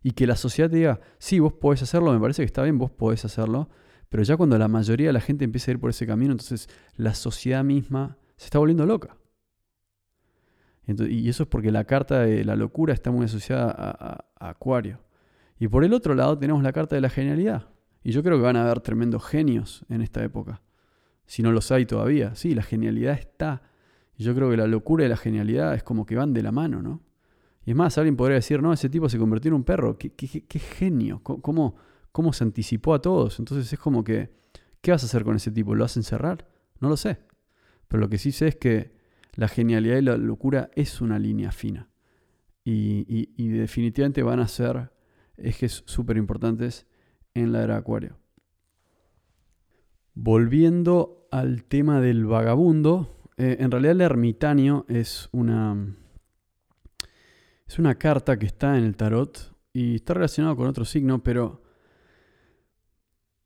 y 0.03 0.11
que 0.11 0.27
la 0.27 0.35
sociedad 0.35 0.69
te 0.69 0.77
diga, 0.77 1.01
sí, 1.19 1.39
vos 1.39 1.53
podés 1.53 1.83
hacerlo, 1.83 2.13
me 2.13 2.21
parece 2.21 2.43
que 2.43 2.47
está 2.47 2.65
bien, 2.65 2.79
vos 2.79 2.91
podés 2.91 3.25
hacerlo, 3.25 3.69
pero 4.09 4.25
ya 4.25 4.37
cuando 4.37 4.59
la 4.59 4.67
mayoría 4.67 5.09
de 5.09 5.13
la 5.13 5.21
gente 5.21 5.45
empieza 5.45 5.71
a 5.71 5.75
ir 5.75 5.81
por 5.81 5.91
ese 5.91 6.05
camino, 6.05 6.33
entonces 6.33 6.69
la 6.97 7.15
sociedad 7.15 7.63
misma 7.63 8.19
se 8.37 8.47
está 8.47 8.59
volviendo 8.59 8.87
loca. 8.87 9.17
Y 10.89 11.29
eso 11.29 11.43
es 11.43 11.49
porque 11.49 11.71
la 11.71 11.85
carta 11.85 12.21
de 12.21 12.45
la 12.45 12.57
locura 12.57 12.95
está 12.95 13.11
muy 13.11 13.27
asociada 13.27 13.71
a 13.71 14.49
Acuario. 14.49 15.01
Y 15.59 15.69
por 15.69 15.85
el 15.85 15.93
otro 15.93 16.15
lado 16.15 16.39
tenemos 16.39 16.63
la 16.63 16.73
carta 16.73 16.97
de 16.97 17.03
la 17.03 17.11
genialidad. 17.11 17.69
Y 18.03 18.13
yo 18.13 18.23
creo 18.23 18.39
que 18.39 18.43
van 18.43 18.57
a 18.57 18.65
haber 18.65 18.81
tremendos 18.81 19.25
genios 19.25 19.85
en 19.89 20.01
esta 20.01 20.25
época 20.25 20.63
si 21.29 21.43
no 21.43 21.53
los 21.53 21.71
hay 21.71 21.87
todavía. 21.87 22.35
Sí, 22.35 22.55
la 22.55 22.63
genialidad 22.63 23.17
está. 23.17 23.63
Yo 24.17 24.35
creo 24.35 24.51
que 24.51 24.57
la 24.57 24.67
locura 24.67 25.05
y 25.05 25.09
la 25.09 25.17
genialidad 25.17 25.75
es 25.75 25.83
como 25.85 26.07
que 26.07 26.17
van 26.17 26.33
de 26.33 26.43
la 26.43 26.51
mano, 26.51 26.83
¿no? 26.83 27.03
Y 27.65 27.73
es 27.73 27.77
más, 27.77 27.99
alguien 27.99 28.17
podría 28.17 28.37
decir, 28.37 28.63
no, 28.63 28.73
ese 28.73 28.89
tipo 28.89 29.11
se 29.11 29.19
convirtió 29.19 29.51
en 29.51 29.55
un 29.55 29.63
perro. 29.63 29.99
Qué, 29.99 30.11
qué, 30.11 30.59
genio. 30.59 31.23
¿Cómo, 31.23 31.77
¿Cómo 32.13 32.33
se 32.33 32.45
anticipó 32.45 32.95
a 32.95 33.03
todos? 33.03 33.39
Entonces 33.39 33.71
es 33.71 33.79
como 33.79 34.03
que, 34.03 34.31
¿qué 34.81 34.91
vas 34.91 35.03
a 35.03 35.07
hacer 35.07 35.23
con 35.23 35.37
ese 35.37 35.51
tipo? 35.51 35.75
¿Lo 35.75 35.85
vas 35.85 35.97
a 35.97 36.01
encerrar? 36.01 36.49
No 36.81 36.89
lo 36.89 36.97
sé. 36.97 37.19
Pero 37.89 38.01
lo 38.01 38.09
que 38.09 38.17
sí 38.17 38.33
sé 38.33 38.49
es 38.49 38.57
que 38.57 38.98
la 39.39 39.47
genialidad 39.47 39.99
y 39.99 40.03
la 40.03 40.17
locura 40.17 40.69
es 40.75 41.01
una 41.01 41.17
línea 41.17 41.53
fina. 41.53 41.89
Y, 42.65 43.07
y 43.37 43.49
definitivamente 43.49 44.25
van 44.25 44.41
a 44.41 44.49
ser 44.49 44.91
ejes 45.37 45.85
súper 45.87 46.17
importantes 46.17 46.89
en 47.35 47.53
la 47.53 47.63
era 47.63 47.77
Acuario. 47.77 48.19
Volviendo 50.15 51.29
al 51.31 51.63
tema 51.63 52.01
del 52.01 52.27
vagabundo, 52.27 53.23
eh, 53.37 53.59
en 53.61 53.71
realidad 53.71 53.93
el 53.93 54.01
ermitaño 54.01 54.85
es 54.89 55.29
una, 55.31 55.95
es 57.65 57.79
una 57.79 57.95
carta 57.95 58.41
que 58.41 58.47
está 58.47 58.77
en 58.77 58.83
el 58.83 58.97
tarot 58.97 59.55
y 59.73 59.95
está 59.95 60.15
relacionado 60.15 60.57
con 60.57 60.67
otro 60.67 60.85
signo, 60.85 61.23
pero 61.23 61.63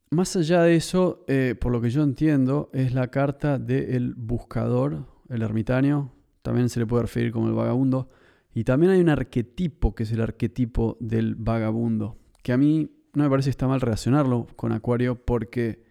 más 0.08 0.34
allá 0.36 0.62
de 0.62 0.74
eso, 0.74 1.22
eh, 1.28 1.54
por 1.60 1.70
lo 1.70 1.82
que 1.82 1.90
yo 1.90 2.02
entiendo, 2.02 2.70
es 2.72 2.94
la 2.94 3.08
carta 3.08 3.58
del 3.58 4.14
buscador, 4.14 5.11
el 5.28 5.42
ermitaño, 5.42 6.12
también 6.42 6.68
se 6.68 6.80
le 6.80 6.86
puede 6.86 7.02
referir 7.02 7.32
como 7.32 7.48
el 7.48 7.54
vagabundo, 7.54 8.08
y 8.54 8.64
también 8.64 8.92
hay 8.92 9.00
un 9.00 9.08
arquetipo 9.08 9.94
que 9.94 10.02
es 10.02 10.12
el 10.12 10.20
arquetipo 10.20 10.96
del 11.00 11.34
vagabundo, 11.36 12.18
que 12.42 12.52
a 12.52 12.56
mí 12.56 12.90
no 13.14 13.24
me 13.24 13.30
parece 13.30 13.46
que 13.46 13.52
está 13.52 13.68
mal 13.68 13.80
relacionarlo 13.80 14.46
con 14.56 14.72
Acuario 14.72 15.16
porque 15.24 15.84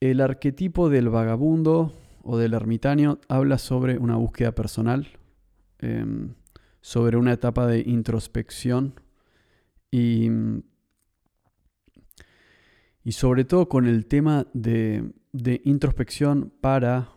el 0.00 0.20
arquetipo 0.20 0.88
del 0.88 1.08
vagabundo 1.08 1.92
o 2.22 2.38
del 2.38 2.54
ermitaño 2.54 3.18
habla 3.28 3.58
sobre 3.58 3.98
una 3.98 4.16
búsqueda 4.16 4.52
personal, 4.52 5.06
em, 5.78 6.34
sobre 6.80 7.16
una 7.16 7.32
etapa 7.32 7.66
de 7.66 7.80
introspección 7.80 8.94
y, 9.90 10.30
Y 13.06 13.12
sobre 13.12 13.44
todo 13.44 13.68
con 13.68 13.86
el 13.86 14.06
tema 14.06 14.48
de, 14.52 15.12
de 15.30 15.60
introspección 15.64 16.52
para 16.60 17.15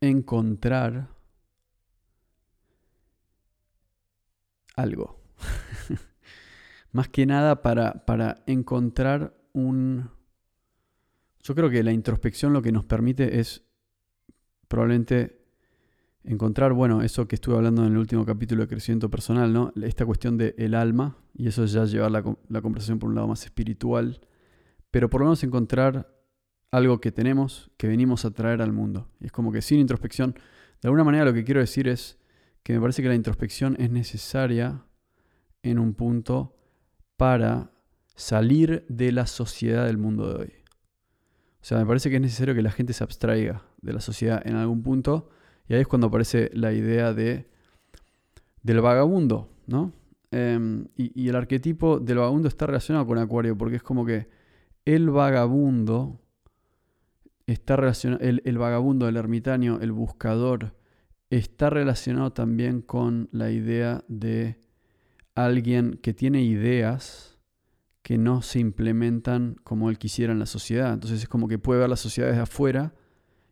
encontrar 0.00 1.08
algo. 4.76 5.20
Más 6.92 7.08
que 7.08 7.26
nada 7.26 7.62
para, 7.62 8.06
para 8.06 8.42
encontrar 8.46 9.36
un... 9.52 10.10
Yo 11.42 11.54
creo 11.54 11.70
que 11.70 11.82
la 11.82 11.92
introspección 11.92 12.52
lo 12.52 12.62
que 12.62 12.72
nos 12.72 12.84
permite 12.84 13.40
es 13.40 13.64
probablemente 14.68 15.38
encontrar, 16.24 16.72
bueno, 16.74 17.02
eso 17.02 17.26
que 17.26 17.36
estuve 17.36 17.56
hablando 17.56 17.84
en 17.84 17.92
el 17.92 17.98
último 17.98 18.24
capítulo 18.26 18.62
de 18.62 18.68
crecimiento 18.68 19.08
personal, 19.08 19.52
¿no? 19.52 19.72
Esta 19.82 20.04
cuestión 20.04 20.36
del 20.36 20.54
el 20.58 20.74
alma, 20.74 21.16
y 21.34 21.48
eso 21.48 21.64
es 21.64 21.72
ya 21.72 21.84
llevar 21.84 22.10
la, 22.10 22.36
la, 22.48 22.60
conversación 22.60 22.98
por 22.98 23.08
un 23.08 23.14
lado 23.14 23.28
más 23.28 23.44
espiritual, 23.44 24.20
pero 24.90 25.08
por 25.08 25.20
lo 25.20 25.26
menos 25.26 25.42
encontrar 25.42 26.17
algo 26.70 27.00
que 27.00 27.12
tenemos, 27.12 27.70
que 27.76 27.88
venimos 27.88 28.24
a 28.24 28.30
traer 28.30 28.62
al 28.62 28.72
mundo. 28.72 29.08
Y 29.20 29.26
es 29.26 29.32
como 29.32 29.52
que 29.52 29.62
sin 29.62 29.80
introspección, 29.80 30.34
de 30.82 30.88
alguna 30.88 31.04
manera 31.04 31.24
lo 31.24 31.32
que 31.32 31.44
quiero 31.44 31.60
decir 31.60 31.88
es 31.88 32.18
que 32.62 32.72
me 32.72 32.80
parece 32.80 33.02
que 33.02 33.08
la 33.08 33.14
introspección 33.14 33.76
es 33.78 33.90
necesaria 33.90 34.84
en 35.62 35.78
un 35.78 35.94
punto 35.94 36.54
para 37.16 37.70
salir 38.14 38.84
de 38.88 39.12
la 39.12 39.26
sociedad 39.26 39.86
del 39.86 39.98
mundo 39.98 40.28
de 40.28 40.42
hoy. 40.42 40.52
O 41.60 41.64
sea, 41.64 41.78
me 41.78 41.86
parece 41.86 42.10
que 42.10 42.16
es 42.16 42.22
necesario 42.22 42.54
que 42.54 42.62
la 42.62 42.70
gente 42.70 42.92
se 42.92 43.04
abstraiga 43.04 43.62
de 43.80 43.92
la 43.92 44.00
sociedad 44.00 44.42
en 44.46 44.56
algún 44.56 44.82
punto 44.82 45.30
y 45.68 45.74
ahí 45.74 45.80
es 45.80 45.88
cuando 45.88 46.06
aparece 46.06 46.50
la 46.54 46.72
idea 46.72 47.12
de, 47.12 47.48
del 48.62 48.80
vagabundo, 48.80 49.50
¿no? 49.66 49.92
Em, 50.30 50.86
y, 50.96 51.22
y, 51.22 51.28
el 51.28 51.36
arquetipo 51.36 52.00
del 52.00 52.18
vagabundo 52.18 52.48
está 52.48 52.66
relacionado 52.66 53.06
con 53.06 53.16
Acuario 53.16 53.56
porque 53.56 53.76
es 53.76 53.82
como 53.82 54.04
que 54.04 54.28
el 54.84 55.08
vagabundo 55.08 56.20
está 57.52 57.76
relacionado, 57.76 58.22
el, 58.22 58.58
vagabundo, 58.58 59.08
el 59.08 59.16
ermitaño, 59.16 59.78
el 59.80 59.92
buscador, 59.92 60.74
está 61.30 61.70
relacionado 61.70 62.32
también 62.32 62.82
con 62.82 63.28
la 63.32 63.50
idea 63.50 64.04
de 64.08 64.60
alguien 65.34 65.98
que 66.02 66.14
tiene 66.14 66.42
ideas 66.42 67.38
que 68.02 68.18
no 68.18 68.42
se 68.42 68.58
implementan 68.58 69.56
como 69.64 69.90
él 69.90 69.98
quisiera 69.98 70.32
en 70.32 70.38
la 70.38 70.46
sociedad. 70.46 70.92
Entonces 70.92 71.22
es 71.22 71.28
como 71.28 71.48
que 71.48 71.58
puede 71.58 71.80
ver 71.80 71.90
la 71.90 71.96
sociedad 71.96 72.28
desde 72.28 72.42
afuera 72.42 72.94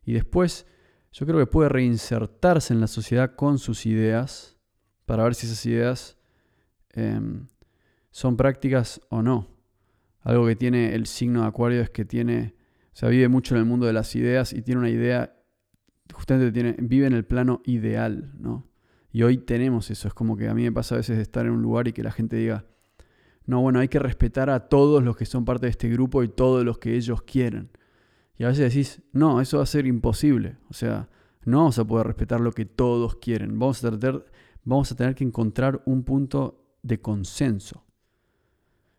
y 0.05 0.13
después 0.13 0.65
yo 1.11 1.25
creo 1.25 1.39
que 1.39 1.47
puede 1.47 1.69
reinsertarse 1.69 2.73
en 2.73 2.81
la 2.81 2.87
sociedad 2.87 3.35
con 3.35 3.59
sus 3.59 3.85
ideas 3.85 4.57
para 5.05 5.23
ver 5.23 5.35
si 5.35 5.47
esas 5.47 5.65
ideas 5.65 6.17
em, 6.91 7.47
son 8.11 8.37
prácticas 8.37 9.01
o 9.09 9.21
no. 9.21 9.47
Algo 10.21 10.45
que 10.45 10.55
tiene 10.55 10.93
el 10.93 11.07
signo 11.07 11.41
de 11.41 11.47
Acuario 11.47 11.81
es 11.81 11.89
que 11.89 12.05
tiene, 12.05 12.53
o 12.97 12.99
sea, 12.99 13.09
vive 13.09 13.27
mucho 13.27 13.53
en 13.53 13.59
el 13.59 13.65
mundo 13.67 13.85
de 13.85 13.93
las 13.93 14.15
ideas 14.15 14.53
y 14.53 14.63
tiene 14.63 14.79
una 14.79 14.89
idea, 14.89 15.31
justamente 16.11 16.51
tiene, 16.51 16.75
vive 16.79 17.05
en 17.05 17.13
el 17.13 17.25
plano 17.25 17.61
ideal, 17.63 18.33
¿no? 18.39 18.71
Y 19.11 19.21
hoy 19.21 19.37
tenemos 19.37 19.91
eso. 19.91 20.07
Es 20.07 20.15
como 20.15 20.35
que 20.35 20.47
a 20.49 20.55
mí 20.55 20.63
me 20.63 20.71
pasa 20.71 20.95
a 20.95 20.97
veces 20.97 21.17
de 21.17 21.21
estar 21.21 21.45
en 21.45 21.51
un 21.51 21.61
lugar 21.61 21.87
y 21.87 21.93
que 21.93 22.01
la 22.01 22.09
gente 22.09 22.37
diga, 22.37 22.65
no, 23.45 23.61
bueno, 23.61 23.77
hay 23.77 23.87
que 23.87 23.99
respetar 23.99 24.49
a 24.49 24.67
todos 24.67 25.03
los 25.03 25.15
que 25.15 25.27
son 25.27 25.45
parte 25.45 25.67
de 25.67 25.69
este 25.69 25.89
grupo 25.89 26.23
y 26.23 26.27
todos 26.27 26.65
los 26.65 26.79
que 26.79 26.95
ellos 26.95 27.21
quieren. 27.21 27.69
Y 28.35 28.45
a 28.45 28.47
veces 28.47 28.73
decís, 28.73 29.03
no, 29.11 29.41
eso 29.41 29.57
va 29.57 29.63
a 29.63 29.67
ser 29.67 29.85
imposible. 29.85 30.57
O 30.71 30.73
sea, 30.73 31.07
no 31.45 31.57
vamos 31.59 31.77
a 31.77 31.85
poder 31.85 32.07
respetar 32.07 32.41
lo 32.41 32.51
que 32.51 32.65
todos 32.65 33.17
quieren. 33.17 33.59
Vamos 33.59 33.83
a, 33.83 33.91
tratar, 33.91 34.25
vamos 34.63 34.91
a 34.91 34.95
tener 34.95 35.13
que 35.13 35.23
encontrar 35.23 35.83
un 35.85 36.01
punto 36.01 36.65
de 36.81 36.99
consenso. 36.99 37.85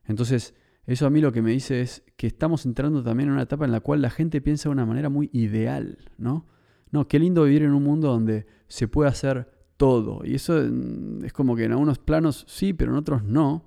Entonces, 0.05 0.55
eso 0.89 1.07
a 1.07 1.11
mí 1.11 1.21
lo 1.21 1.33
que 1.33 1.43
me 1.43 1.51
dice 1.51 1.83
es 1.83 2.03
que 2.17 2.27
estamos 2.27 2.65
entrando 2.65 3.03
también 3.03 3.29
en 3.29 3.35
una 3.35 3.43
etapa 3.43 3.67
en 3.67 3.73
la 3.73 3.81
cual 3.81 4.01
la 4.01 4.09
gente 4.09 4.41
piensa 4.41 4.71
de 4.71 4.73
una 4.73 4.87
manera 4.87 5.11
muy 5.11 5.29
ideal, 5.35 5.99
¿no? 6.17 6.47
No, 6.91 7.07
qué 7.07 7.19
lindo 7.19 7.45
vivir 7.45 7.63
en 7.63 7.73
un 7.73 7.83
mundo 7.83 8.09
donde 8.09 8.47
se 8.69 8.89
puede 8.89 9.11
hacer 9.11 9.51
todo. 9.77 10.23
Y 10.25 10.35
eso 10.35 10.55
mm, 10.55 11.27
es 11.27 11.33
como 11.35 11.57
que 11.57 11.65
en 11.65 11.73
algunos 11.73 11.99
planos 11.99 12.47
sí, 12.49 12.73
pero 12.73 12.93
en 12.93 12.97
otros 12.97 13.23
no. 13.23 13.67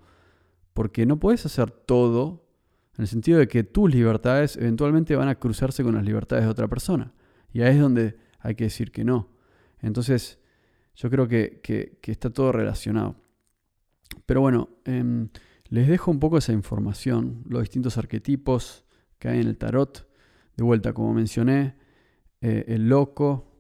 Porque 0.74 1.06
no 1.06 1.20
puedes 1.20 1.46
hacer 1.46 1.70
todo 1.70 2.48
en 2.98 3.04
el 3.04 3.08
sentido 3.08 3.38
de 3.38 3.48
que 3.48 3.64
tus 3.64 3.94
libertades 3.94 4.58
eventualmente 4.58 5.16
van 5.16 5.28
a 5.28 5.36
cruzarse 5.36 5.84
con 5.84 5.94
las 5.94 6.04
libertades 6.04 6.46
de 6.46 6.50
otra 6.50 6.68
persona. 6.68 7.14
Y 7.54 7.62
ahí 7.62 7.76
es 7.76 7.82
donde 7.82 8.18
hay 8.40 8.56
que 8.56 8.64
decir 8.64 8.92
que 8.92 9.04
no. 9.04 9.30
Entonces, 9.80 10.40
yo 10.96 11.12
creo 11.12 11.28
que, 11.28 12.00
está 12.02 12.32
todo 12.32 12.52
relacionado. 12.52 13.16
Pero 14.26 14.42
bueno, 14.42 14.70
em, 14.86 15.30
les 15.72 15.88
dejo 15.88 16.12
un 16.12 16.20
poco 16.20 16.38
esa 16.38 16.54
información, 16.54 17.44
los 17.50 17.64
distintos 17.64 17.98
arquetipos 17.98 18.86
que 19.18 19.30
hay 19.30 19.42
en 19.42 19.48
el 19.48 19.58
tarot. 19.58 20.08
De 20.56 20.64
vuelta, 20.64 20.94
como 20.94 21.14
mencioné, 21.14 21.76
eh, 22.42 22.66
el 22.68 22.88
loco, 22.88 23.52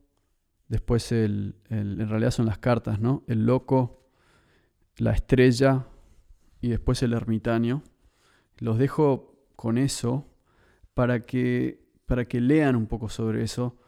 Después 0.71 1.11
el, 1.11 1.55
en 1.69 2.07
realidad 2.07 2.31
son 2.31 2.45
las 2.45 2.57
cartas, 2.57 3.01
¿no? 3.01 3.25
El 3.27 3.45
loco, 3.45 4.07
la 4.95 5.11
estrella 5.11 5.85
y 6.61 6.69
después 6.69 7.03
el 7.03 7.11
ermitaño. 7.11 7.83
Los 8.57 8.77
dejo 8.77 9.35
con 9.57 9.77
eso 9.77 10.33
para 10.93 11.25
que, 11.25 11.91
para 12.05 12.23
que 12.23 12.39
lean 12.39 12.77
un 12.77 12.87
poco 12.87 13.09
sobre 13.09 13.43
eso. 13.43 13.81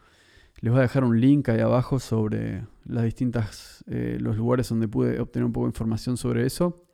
Les 0.59 0.73
voy 0.73 0.79
a 0.79 0.81
dejar 0.81 1.05
un 1.05 1.21
link 1.21 1.47
ahí 1.47 1.61
abajo 1.61 1.99
sobre 1.99 2.67
las 2.83 3.05
distintas, 3.05 3.85
eh, 3.87 4.17
los 4.19 4.35
lugares 4.35 4.67
donde 4.67 4.89
pude 4.89 5.21
obtener 5.21 5.45
un 5.45 5.53
poco 5.53 5.67
de 5.67 5.69
información 5.69 6.17
sobre 6.17 6.45
eso. 6.45 6.85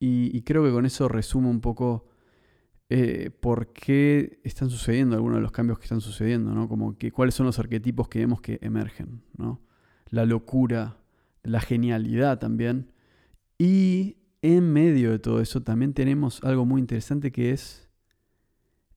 Y, 0.00 0.42
creo 0.42 0.62
que 0.62 0.70
con 0.70 0.86
eso 0.86 1.08
resumo 1.08 1.50
un 1.50 1.60
poco 1.60 2.06
eh, 2.88 3.30
por 3.40 3.72
qué 3.72 4.40
están 4.44 4.70
sucediendo 4.70 5.16
algunos 5.16 5.38
de 5.38 5.42
los 5.42 5.50
cambios 5.50 5.78
que 5.78 5.84
están 5.84 6.00
sucediendo, 6.00 6.54
¿no? 6.54 6.68
Como 6.68 6.96
que 6.96 7.10
cuáles 7.10 7.34
son 7.34 7.46
los 7.46 7.58
arquetipos 7.58 8.08
que 8.08 8.20
vemos 8.20 8.40
que 8.40 8.58
emergen, 8.62 9.22
¿no? 9.36 9.60
La 10.10 10.24
locura, 10.24 10.98
la 11.42 11.60
genialidad 11.60 12.38
también. 12.38 12.92
Y 13.58 14.18
en 14.40 14.72
medio 14.72 15.10
de 15.10 15.18
todo 15.18 15.40
eso 15.40 15.62
también 15.62 15.94
tenemos 15.94 16.42
algo 16.44 16.64
muy 16.64 16.80
interesante 16.80 17.32
que 17.32 17.50
es 17.50 17.88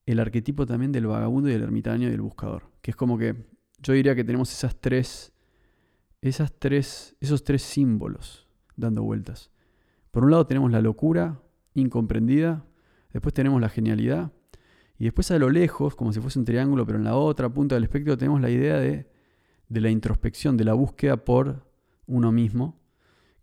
el 0.05 0.19
arquetipo 0.19 0.65
también 0.65 0.91
del 0.91 1.07
vagabundo 1.07 1.49
y 1.49 1.53
del 1.53 1.63
ermitaño 1.63 2.07
y 2.07 2.11
del 2.11 2.21
buscador. 2.21 2.69
Que 2.81 2.91
es 2.91 2.97
como 2.97 3.17
que 3.17 3.35
yo 3.79 3.93
diría 3.93 4.15
que 4.15 4.23
tenemos 4.23 4.51
esas 4.51 4.79
tres, 4.79 5.33
esas 6.21 6.53
tres, 6.57 7.15
esos 7.19 7.43
tres 7.43 7.63
símbolos 7.63 8.47
dando 8.75 9.03
vueltas. 9.03 9.50
Por 10.11 10.23
un 10.23 10.31
lado 10.31 10.45
tenemos 10.45 10.71
la 10.71 10.81
locura 10.81 11.41
incomprendida, 11.73 12.65
Después 13.13 13.33
tenemos 13.33 13.59
la 13.61 13.69
genialidad. 13.69 14.31
Y 14.97 15.05
después 15.05 15.31
a 15.31 15.39
lo 15.39 15.49
lejos, 15.49 15.95
como 15.95 16.13
si 16.13 16.19
fuese 16.19 16.39
un 16.39 16.45
triángulo, 16.45 16.85
pero 16.85 16.97
en 16.97 17.03
la 17.03 17.15
otra 17.15 17.49
punta 17.49 17.75
del 17.75 17.83
espectro 17.83 18.17
tenemos 18.17 18.39
la 18.41 18.49
idea 18.49 18.77
de, 18.77 19.07
la 19.69 19.89
introspección, 19.89 20.57
de 20.57 20.65
la 20.65 20.73
búsqueda 20.73 21.17
por 21.17 21.65
uno 22.05 22.31
mismo, 22.31 22.79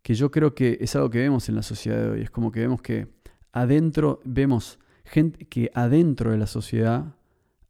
que 0.02 0.14
yo 0.14 0.30
creo 0.30 0.54
que 0.54 0.78
es 0.80 0.94
algo 0.94 1.10
que 1.10 1.18
vemos 1.18 1.48
en 1.48 1.56
la 1.56 1.62
sociedad 1.62 2.00
de 2.02 2.10
hoy. 2.10 2.20
Es 2.22 2.30
como 2.30 2.52
que 2.52 2.60
vemos 2.60 2.80
que 2.80 3.08
adentro, 3.52 4.20
vemos 4.24 4.78
gente 5.04 5.46
que 5.46 5.70
adentro 5.74 6.30
de 6.30 6.38
la 6.38 6.46
sociedad 6.46 7.16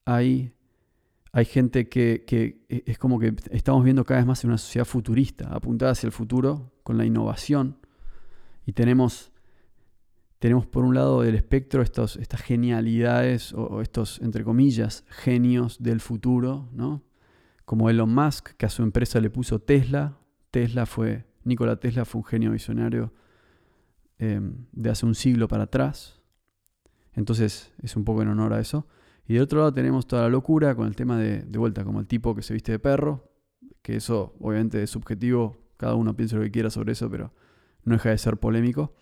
hay, 0.04 0.52
hay 1.32 1.44
gente 1.46 1.88
que, 1.88 2.24
que 2.26 2.66
es 2.68 2.98
como 2.98 3.18
que 3.18 3.34
estamos 3.50 3.84
viendo 3.84 4.04
cada 4.04 4.20
vez 4.20 4.26
más 4.26 4.44
en 4.44 4.50
una 4.50 4.58
sociedad 4.58 4.84
futurista, 4.84 5.48
apuntada 5.48 5.92
hacia 5.92 6.08
el 6.08 6.12
futuro, 6.12 6.72
con 6.82 6.98
la 6.98 7.06
innovación. 7.06 7.77
Y 8.68 8.74
tenemos 8.74 9.32
tenemos 10.38 10.66
por 10.66 10.84
un 10.84 10.94
lado 10.94 11.22
del 11.22 11.34
espectro 11.34 11.80
estos, 11.80 12.16
estas 12.16 12.42
genialidades 12.42 13.54
o, 13.54 13.80
estos, 13.80 14.20
entre 14.20 14.44
comillas, 14.44 15.06
genios 15.08 15.82
del 15.82 16.00
futuro, 16.00 16.68
¿no? 16.72 17.02
Como 17.64 17.88
Elon 17.88 18.14
Musk, 18.14 18.50
que 18.58 18.66
a 18.66 18.68
su 18.68 18.82
empresa 18.82 19.20
le 19.20 19.30
puso 19.30 19.58
Tesla. 19.58 20.18
Tesla 20.50 20.84
fue, 20.84 21.24
Nikola 21.44 21.76
Tesla 21.76 22.04
fue 22.04 22.18
un 22.18 22.26
genio 22.26 22.52
visionario 22.52 23.14
em, 24.18 24.66
de 24.72 24.90
hace 24.90 25.06
un 25.06 25.14
siglo 25.14 25.48
para 25.48 25.62
atrás. 25.62 26.20
Entonces 27.14 27.72
es 27.82 27.96
un 27.96 28.04
poco 28.04 28.20
en 28.20 28.28
honor 28.28 28.52
a 28.52 28.60
eso. 28.60 28.86
Y 29.26 29.32
de 29.32 29.40
otro 29.40 29.60
lado 29.60 29.72
tenemos 29.72 30.06
toda 30.06 30.24
la 30.24 30.28
locura 30.28 30.74
con 30.74 30.86
el 30.86 30.94
tema 30.94 31.16
de, 31.16 31.40
de 31.40 31.58
vuelta, 31.58 31.84
como 31.84 32.00
el 32.00 32.06
tipo 32.06 32.34
que 32.34 32.42
se 32.42 32.52
viste 32.52 32.72
de 32.72 32.78
perro, 32.78 33.32
que 33.80 33.96
eso 33.96 34.36
obviamente 34.40 34.82
es 34.82 34.90
subjetivo, 34.90 35.56
cada 35.78 35.94
uno 35.94 36.14
piensa 36.14 36.36
lo 36.36 36.42
que 36.42 36.50
quiera 36.50 36.68
sobre 36.68 36.92
eso, 36.92 37.10
pero 37.10 37.32
no 37.88 37.94
deja 37.94 38.10
de 38.10 38.18
ser 38.18 38.36
polémico. 38.36 38.94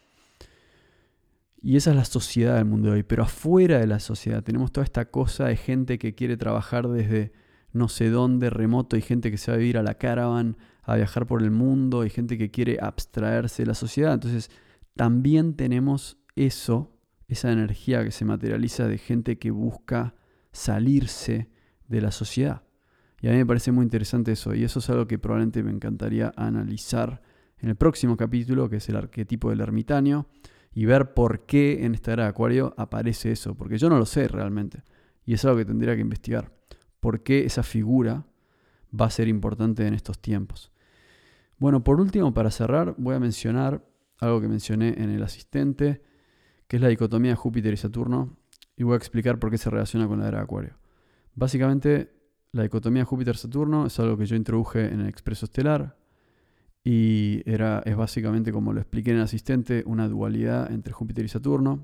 Y 1.61 1.77
esa 1.77 1.91
es 1.91 1.97
la 1.97 2.05
sociedad 2.05 2.57
del 2.57 2.65
mundo 2.65 2.89
de 2.89 2.95
hoy. 2.95 3.03
Pero 3.03 3.25
afuera 3.25 3.79
de 3.79 3.87
la 3.87 3.99
sociedad 3.99 4.43
tenemos 4.45 4.73
toda 4.73 4.85
esta 4.85 5.07
cosa 5.07 5.47
de 5.47 5.57
gente 5.57 5.99
que 5.99 6.15
quiere 6.15 6.37
trabajar 6.37 6.89
desde 6.89 7.33
no 7.73 7.89
sé 7.89 8.09
dónde, 8.11 8.51
remoto, 8.51 8.97
y 8.97 9.03
gente 9.03 9.31
que 9.31 9.37
se 9.37 9.51
va 9.51 9.57
a 9.57 9.59
vivir 9.59 9.79
a 9.79 9.83
la 9.83 9.95
caravan, 9.95 10.57
a 10.83 10.97
viajar 10.97 11.27
por 11.27 11.43
el 11.43 11.51
mundo, 11.51 12.05
y 12.05 12.11
gente 12.11 12.39
que 12.39 12.51
quiere 12.51 12.79
abstraerse 12.81 13.63
de 13.63 13.67
la 13.67 13.75
sociedad. 13.75 14.15
Entonces, 14.15 14.51
también 14.95 15.55
tenemos 15.55 16.19
eso, 16.37 16.97
esa 17.29 17.53
energía 17.53 18.03
que 18.03 18.13
se 18.13 18.25
materializa 18.25 18.89
de 18.89 18.99
gente 18.99 19.39
que 19.39 19.51
busca 19.51 20.15
salirse 20.53 21.51
de 21.89 22.01
la 22.01 22.13
sociedad. 22.13 22.63
Y 23.21 23.29
a 23.29 23.33
mí 23.33 23.37
me 23.39 23.47
parece 23.47 23.73
muy 23.73 23.83
interesante 23.83 24.33
eso, 24.33 24.55
y 24.55 24.65
eso 24.65 24.79
es 24.79 24.89
algo 24.89 25.07
que 25.07 25.19
probablemente 25.19 25.63
me 25.63 25.71
encantaría 25.71 26.33
analizar 26.37 27.23
en 27.59 27.69
el 27.69 27.77
próximo 27.77 28.17
capítulo, 28.17 28.69
que 28.69 28.77
es 28.77 28.89
el 28.89 28.97
arquetipo 28.97 29.51
del 29.51 29.61
ermitaño 29.61 30.27
y 30.73 30.85
ver 30.85 31.15
por 31.15 31.47
qué 31.47 31.85
en 31.85 31.95
esta 31.95 32.13
era 32.13 32.25
de 32.25 32.29
Acuario 32.29 32.75
aparece 32.77 33.33
eso, 33.33 33.55
porque 33.55 33.79
yo 33.79 33.89
no 33.89 33.99
lo 33.99 34.05
sé 34.05 34.29
realmente. 34.29 34.83
Y 35.25 35.35
es 35.35 35.45
algo 35.45 35.57
que 35.57 35.65
tendría 35.65 35.95
que 35.95 36.03
investigar. 36.03 36.53
¿Por 37.01 37.23
qué 37.23 37.45
esa 37.45 37.63
figura 37.63 38.27
va 38.99 39.07
a 39.07 39.11
ser 39.11 39.29
importante 39.29 39.87
en 39.87 39.95
estos 39.95 40.21
tiempos? 40.21 40.71
Bueno, 41.59 41.83
por 41.83 42.01
último, 42.01 42.35
para 42.35 42.51
cerrar, 42.51 42.95
voy 42.99 43.15
a 43.15 43.21
mencionar 43.21 43.85
algo 44.19 44.41
que 44.41 44.49
mencioné 44.49 44.95
en 44.99 45.11
el 45.11 45.23
asistente, 45.23 46.03
que 46.69 46.77
es 46.77 46.83
la 46.83 46.89
dicotomía 46.89 47.33
de 47.33 47.37
Júpiter 47.37 47.73
y 47.73 47.79
Saturno, 47.79 48.37
y 48.77 48.83
voy 48.83 48.95
a 48.95 48.99
explicar 48.99 49.39
por 49.39 49.51
qué 49.51 49.59
se 49.59 49.71
relaciona 49.71 50.07
con 50.07 50.21
la 50.21 50.29
era 50.29 50.39
de 50.39 50.45
Acuario. 50.45 50.79
Básicamente, 51.35 52.13
la 52.53 52.63
dicotomía 52.63 53.05
Júpiter-Saturno 53.05 53.87
es 53.87 53.99
algo 53.99 54.19
que 54.19 54.27
yo 54.27 54.37
introduje 54.37 54.87
en 54.87 55.01
el 55.01 55.09
expreso 55.09 55.47
estelar 55.47 55.97
y 56.89 57.43
era, 57.47 57.83
es 57.85 57.97
básicamente, 57.97 58.53
como 58.53 58.73
lo 58.73 58.79
expliqué 58.79 59.11
en 59.11 59.17
el 59.17 59.25
asistente, 59.25 59.83
una 59.87 60.07
dualidad 60.07 60.71
entre 60.71 60.93
Júpiter 60.93 61.25
y 61.25 61.29
Saturno. 61.29 61.83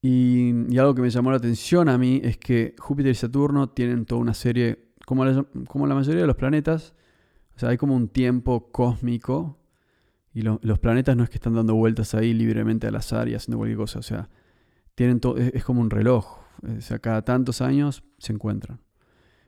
Y, 0.00 0.78
algo 0.78 0.94
que 0.94 1.02
me 1.02 1.10
llamó 1.10 1.32
la 1.32 1.38
atención 1.38 1.88
a 1.88 1.98
mí 1.98 2.20
es 2.22 2.38
que 2.38 2.76
Júpiter 2.78 3.10
y 3.10 3.16
Saturno 3.16 3.70
tienen 3.70 4.06
toda 4.06 4.20
una 4.20 4.34
serie, 4.34 4.92
como 5.04 5.24
como 5.66 5.88
la 5.88 5.96
mayoría 5.96 6.20
de 6.20 6.28
los 6.28 6.36
planetas, 6.36 6.94
o 7.56 7.58
sea, 7.58 7.70
hay 7.70 7.76
como 7.76 7.96
un 7.96 8.06
tiempo 8.06 8.70
cósmico 8.70 9.58
y 10.32 10.42
los 10.42 10.78
planetas 10.78 11.16
no 11.16 11.24
es 11.24 11.28
que 11.28 11.38
están 11.38 11.54
dando 11.54 11.74
vueltas 11.74 12.14
ahí 12.14 12.32
libremente 12.32 12.86
al 12.86 12.94
azar 12.94 13.28
y 13.28 13.34
haciendo 13.34 13.58
cualquier 13.58 13.78
cosa. 13.78 13.98
O 13.98 14.02
sea, 14.02 14.30
tienen 14.94 15.20
es, 15.38 15.64
como 15.64 15.80
un 15.80 15.90
reloj. 15.90 16.38
O 16.62 16.80
sea, 16.80 17.00
cada 17.00 17.22
tantos 17.22 17.62
años 17.62 18.04
se 18.18 18.32
encuentran. 18.32 18.80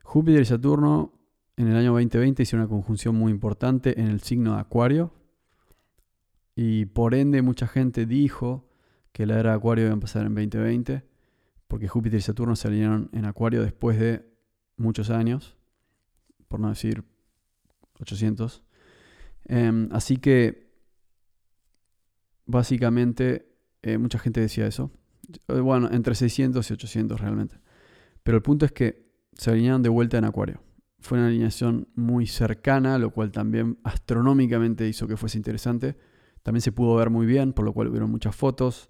Júpiter 0.02 0.42
y 0.42 0.44
Saturno 0.44 1.12
en 1.56 1.68
el 1.68 1.76
año 1.76 1.92
2020 1.92 2.42
hicieron 2.42 2.66
una 2.66 2.70
conjunción 2.70 3.14
muy 3.14 3.30
importante 3.30 4.00
en 4.00 4.08
el 4.08 4.20
signo 4.20 4.54
de 4.54 4.60
Acuario. 4.60 5.12
Y 6.56 6.86
por 6.86 7.14
ende 7.14 7.42
mucha 7.42 7.66
gente 7.66 8.06
dijo 8.06 8.68
que 9.12 9.26
la 9.26 9.38
era 9.38 9.50
de 9.50 9.56
Acuario 9.56 9.84
iba 9.84 9.92
a 9.92 9.94
empezar 9.94 10.26
en 10.26 10.34
2020. 10.34 11.04
Porque 11.68 11.88
Júpiter 11.88 12.18
y 12.18 12.22
Saturno 12.22 12.56
se 12.56 12.68
alinearon 12.68 13.08
en 13.12 13.24
Acuario 13.24 13.62
después 13.62 13.98
de 13.98 14.24
muchos 14.76 15.10
años. 15.10 15.56
Por 16.48 16.60
no 16.60 16.68
decir 16.68 17.04
800. 18.00 18.62
Em, 19.46 19.88
así 19.92 20.16
que 20.16 20.72
básicamente 22.46 23.54
eh, 23.82 23.98
mucha 23.98 24.18
gente 24.18 24.40
decía 24.40 24.66
eso. 24.66 24.90
Eh, 25.48 25.60
bueno, 25.60 25.88
entre 25.92 26.14
600 26.14 26.68
y 26.68 26.72
800 26.74 27.20
realmente. 27.20 27.60
Pero 28.22 28.36
el 28.36 28.42
punto 28.42 28.64
es 28.64 28.72
que 28.72 29.04
se 29.34 29.50
alinearon 29.50 29.82
de 29.82 29.88
vuelta 29.88 30.18
en 30.18 30.24
Acuario. 30.24 30.60
Fue 31.04 31.18
una 31.18 31.26
alineación 31.26 31.86
muy 31.96 32.26
cercana, 32.26 32.96
lo 32.96 33.10
cual 33.10 33.30
también 33.30 33.78
astronómicamente 33.84 34.88
hizo 34.88 35.06
que 35.06 35.18
fuese 35.18 35.36
interesante. 35.36 35.98
También 36.42 36.62
se 36.62 36.72
pudo 36.72 36.94
ver 36.94 37.10
muy 37.10 37.26
bien, 37.26 37.52
por 37.52 37.66
lo 37.66 37.74
cual 37.74 37.88
hubieron 37.88 38.10
muchas 38.10 38.34
fotos. 38.34 38.88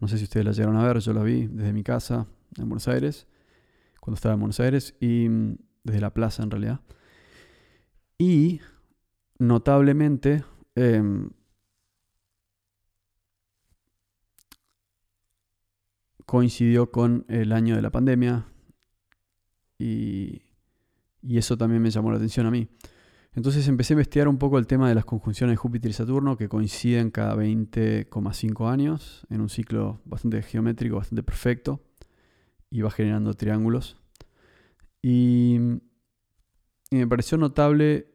No 0.00 0.08
sé 0.08 0.18
si 0.18 0.24
ustedes 0.24 0.44
las 0.44 0.56
llegaron 0.56 0.76
a 0.76 0.84
ver, 0.84 0.98
yo 0.98 1.12
las 1.12 1.22
vi 1.22 1.46
desde 1.46 1.72
mi 1.72 1.84
casa 1.84 2.26
en 2.58 2.68
Buenos 2.68 2.88
Aires, 2.88 3.28
cuando 4.00 4.16
estaba 4.16 4.34
en 4.34 4.40
Buenos 4.40 4.58
Aires, 4.58 4.96
y 4.98 5.28
mm, 5.28 5.56
desde 5.84 6.00
la 6.00 6.12
plaza 6.12 6.42
en 6.42 6.50
realidad. 6.50 6.80
Y 8.18 8.60
notablemente, 9.38 10.42
em, 10.74 11.30
coincidió 16.26 16.90
con 16.90 17.24
el 17.28 17.52
año 17.52 17.76
de 17.76 17.82
la 17.82 17.90
pandemia 17.90 18.46
y, 19.78 20.42
eso 21.22 21.56
también 21.56 21.82
me 21.82 21.90
llamó 21.90 22.10
la 22.10 22.16
atención 22.16 22.46
a 22.46 22.50
mí. 22.50 22.68
Entonces 23.34 23.66
empecé 23.68 23.94
a 23.94 23.96
investigar 23.96 24.28
un 24.28 24.38
poco 24.38 24.58
el 24.58 24.66
tema 24.66 24.88
de 24.88 24.94
las 24.94 25.04
conjunciones 25.04 25.54
de 25.54 25.56
Júpiter 25.56 25.90
y 25.90 25.94
Saturno 25.94 26.36
que 26.36 26.48
coinciden 26.48 27.10
cada 27.10 27.34
20,5 27.34 28.70
años 28.70 29.26
en 29.30 29.40
un 29.40 29.48
ciclo 29.48 30.00
bastante 30.04 30.42
geométrico, 30.42 30.96
bastante 30.96 31.22
perfecto 31.22 31.80
y 32.70 32.82
va 32.82 32.90
generando 32.90 33.32
triángulos. 33.34 33.96
Y, 35.00 35.56
y 36.90 36.96
me 36.96 37.06
pareció 37.06 37.38
notable 37.38 38.12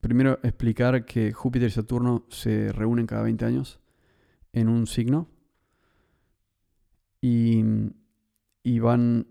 primero 0.00 0.38
explicar 0.42 1.04
que 1.04 1.32
Júpiter 1.32 1.68
y 1.68 1.72
Saturno 1.72 2.26
se 2.30 2.72
reúnen 2.72 3.06
cada 3.06 3.22
20 3.22 3.44
años 3.44 3.80
en 4.52 4.68
un 4.68 4.86
signo 4.86 5.28
y, 7.20 8.78
van 8.78 9.26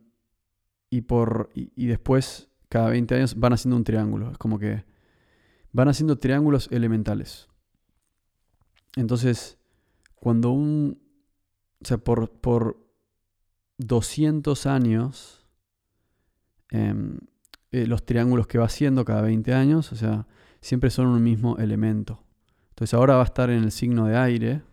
y 0.89 1.01
por 1.01 1.49
y, 1.53 1.87
después 1.87 2.49
cada 2.75 2.89
20 2.89 3.15
años 3.15 3.39
van 3.39 3.53
haciendo 3.53 3.77
un 3.77 3.85
triángulo. 3.85 4.31
Es 4.31 4.37
como 4.37 4.59
que 4.59 4.83
van 5.71 5.87
haciendo 5.87 6.17
triángulos 6.17 6.67
elementales. 6.73 7.47
Entonces, 8.97 9.57
cuando 10.15 10.51
un, 10.51 11.01
o 11.81 11.85
sea, 11.85 11.97
por, 11.97 12.29
por 12.31 12.85
200 13.77 14.65
años, 14.65 15.47
em, 16.69 17.17
eh, 17.71 17.87
los 17.87 18.05
triángulos 18.05 18.45
que 18.45 18.57
va 18.57 18.65
haciendo 18.65 19.05
cada 19.05 19.21
20 19.21 19.53
años, 19.53 19.93
o 19.93 19.95
sea, 19.95 20.27
siempre 20.59 20.89
son 20.89 21.07
un 21.07 21.23
mismo 21.23 21.55
elemento. 21.57 22.25
Entonces 22.71 22.93
ahora 22.93 23.15
va 23.15 23.21
a 23.21 23.25
estar 23.25 23.49
en 23.51 23.63
el 23.63 23.71
signo 23.71 24.05
de 24.07 24.17
aire, 24.17 24.63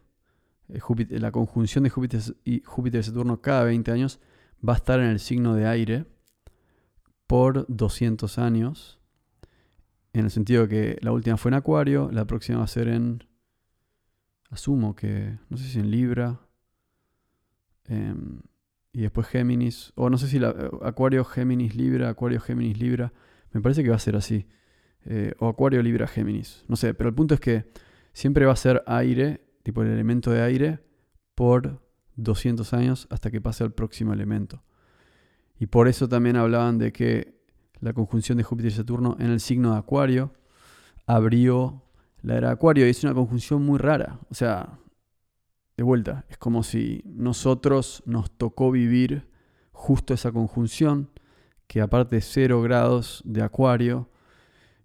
eh, 0.68 0.80
la 1.20 1.30
conjunción 1.30 1.84
de 1.84 1.90
Júpiter 1.90 2.20
y 2.44 2.62
Júpiter 2.64 2.98
y 2.98 3.04
Saturno 3.04 3.40
cada 3.40 3.62
20 3.62 3.92
años 3.92 4.18
va 4.68 4.72
a 4.72 4.76
estar 4.76 4.98
en 4.98 5.06
el 5.06 5.20
signo 5.20 5.54
de 5.54 5.68
aire 5.68 6.11
por 7.32 7.64
200 7.66 8.36
años. 8.36 8.98
En 10.12 10.26
el 10.26 10.30
sentido 10.30 10.68
que 10.68 10.98
la 11.00 11.12
última 11.12 11.38
fue 11.38 11.48
en 11.48 11.54
Acuario, 11.54 12.10
la 12.12 12.26
próxima 12.26 12.58
va 12.58 12.64
a 12.64 12.66
ser 12.68 12.88
en. 12.88 13.24
Asumo 14.50 14.94
que. 14.94 15.38
No 15.48 15.56
sé 15.56 15.64
si 15.64 15.78
en 15.78 15.90
Libra. 15.90 16.42
Em, 17.86 18.42
y 18.92 19.00
después 19.00 19.26
Géminis. 19.28 19.94
O 19.94 20.10
no 20.10 20.18
sé 20.18 20.28
si 20.28 20.38
la, 20.38 20.54
Acuario, 20.82 21.24
Géminis, 21.24 21.74
Libra, 21.74 22.10
Acuario, 22.10 22.38
Géminis, 22.38 22.78
Libra. 22.78 23.14
Me 23.52 23.62
parece 23.62 23.82
que 23.82 23.88
va 23.88 23.96
a 23.96 23.98
ser 23.98 24.14
así. 24.14 24.46
Eh, 25.06 25.32
o 25.38 25.48
Acuario, 25.48 25.82
Libra, 25.82 26.06
Géminis. 26.06 26.66
No 26.68 26.76
sé, 26.76 26.92
pero 26.92 27.08
el 27.08 27.14
punto 27.14 27.32
es 27.32 27.40
que 27.40 27.64
siempre 28.12 28.44
va 28.44 28.52
a 28.52 28.56
ser 28.56 28.82
aire 28.86 29.40
tipo 29.62 29.80
el 29.80 29.88
elemento 29.88 30.30
de 30.30 30.42
aire, 30.42 30.80
por 31.34 31.82
200 32.16 32.74
años 32.74 33.06
hasta 33.08 33.30
que 33.30 33.40
pase 33.40 33.64
al 33.64 33.72
próximo 33.72 34.12
elemento. 34.12 34.62
Y 35.62 35.68
por 35.68 35.86
eso 35.86 36.08
también 36.08 36.34
hablaban 36.34 36.76
de 36.76 36.92
que 36.92 37.40
la 37.78 37.92
conjunción 37.92 38.36
de 38.36 38.42
Júpiter 38.42 38.72
y 38.72 38.74
Saturno 38.74 39.16
en 39.20 39.30
el 39.30 39.38
signo 39.38 39.70
de 39.70 39.78
Acuario 39.78 40.32
abrió 41.06 41.84
la 42.20 42.36
era 42.36 42.48
de 42.48 42.54
Acuario. 42.54 42.84
Y 42.84 42.90
es 42.90 43.04
una 43.04 43.14
conjunción 43.14 43.62
muy 43.64 43.78
rara. 43.78 44.18
O 44.28 44.34
sea, 44.34 44.80
de 45.76 45.84
vuelta, 45.84 46.24
es 46.28 46.36
como 46.36 46.64
si 46.64 47.04
nosotros 47.06 48.02
nos 48.06 48.32
tocó 48.32 48.72
vivir 48.72 49.30
justo 49.70 50.14
esa 50.14 50.32
conjunción, 50.32 51.10
que 51.68 51.80
aparte 51.80 52.16
de 52.16 52.22
0 52.22 52.60
grados 52.62 53.22
de 53.24 53.42
Acuario, 53.42 54.10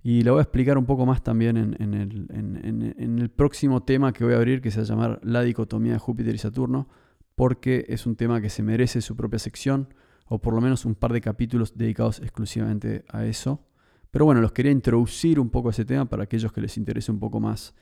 y 0.04 0.22
la 0.22 0.34
voy 0.34 0.42
a 0.42 0.44
explicar 0.44 0.78
un 0.78 0.86
poco 0.86 1.08
más 1.08 1.24
también 1.24 1.58
en, 1.58 1.94
el, 1.96 3.30
próximo 3.32 3.82
tema 3.82 4.14
que 4.14 4.24
voy 4.24 4.36
a 4.36 4.38
abrir, 4.38 4.62
que 4.62 4.70
se 4.70 4.78
va 4.82 4.84
a 4.84 4.88
llamar 4.90 5.20
La 5.24 5.42
dicotomía 5.42 5.94
de 5.94 6.00
Júpiter 6.00 6.36
y 6.36 6.38
Saturno, 6.38 6.88
porque 7.34 7.86
es 7.90 8.06
un 8.06 8.16
tema 8.16 8.42
que 8.42 8.52
se 8.52 8.62
merece 8.62 9.02
su 9.02 9.16
propia 9.16 9.40
sección, 9.40 9.88
o 10.28 10.40
por 10.40 10.54
lo 10.54 10.62
menos 10.62 10.86
un 10.86 10.96
par 10.96 11.14
de 11.14 11.22
capítulos 11.22 11.78
dedicados 11.78 12.20
exclusivamente 12.20 13.06
a 13.10 13.26
eso. 13.26 13.66
Pero 14.12 14.26
bueno, 14.26 14.42
los 14.42 14.52
quería 14.52 14.72
introducir 14.72 15.40
un 15.40 15.50
poco 15.50 15.70
a 15.70 15.72
ese 15.72 15.86
tema 15.86 16.06
para 16.06 16.24
aquellos 16.24 16.52
que 16.52 16.62
les 16.62 16.78
interese 16.78 17.12
un 17.12 17.20
poco 17.20 17.40
más 17.40 17.76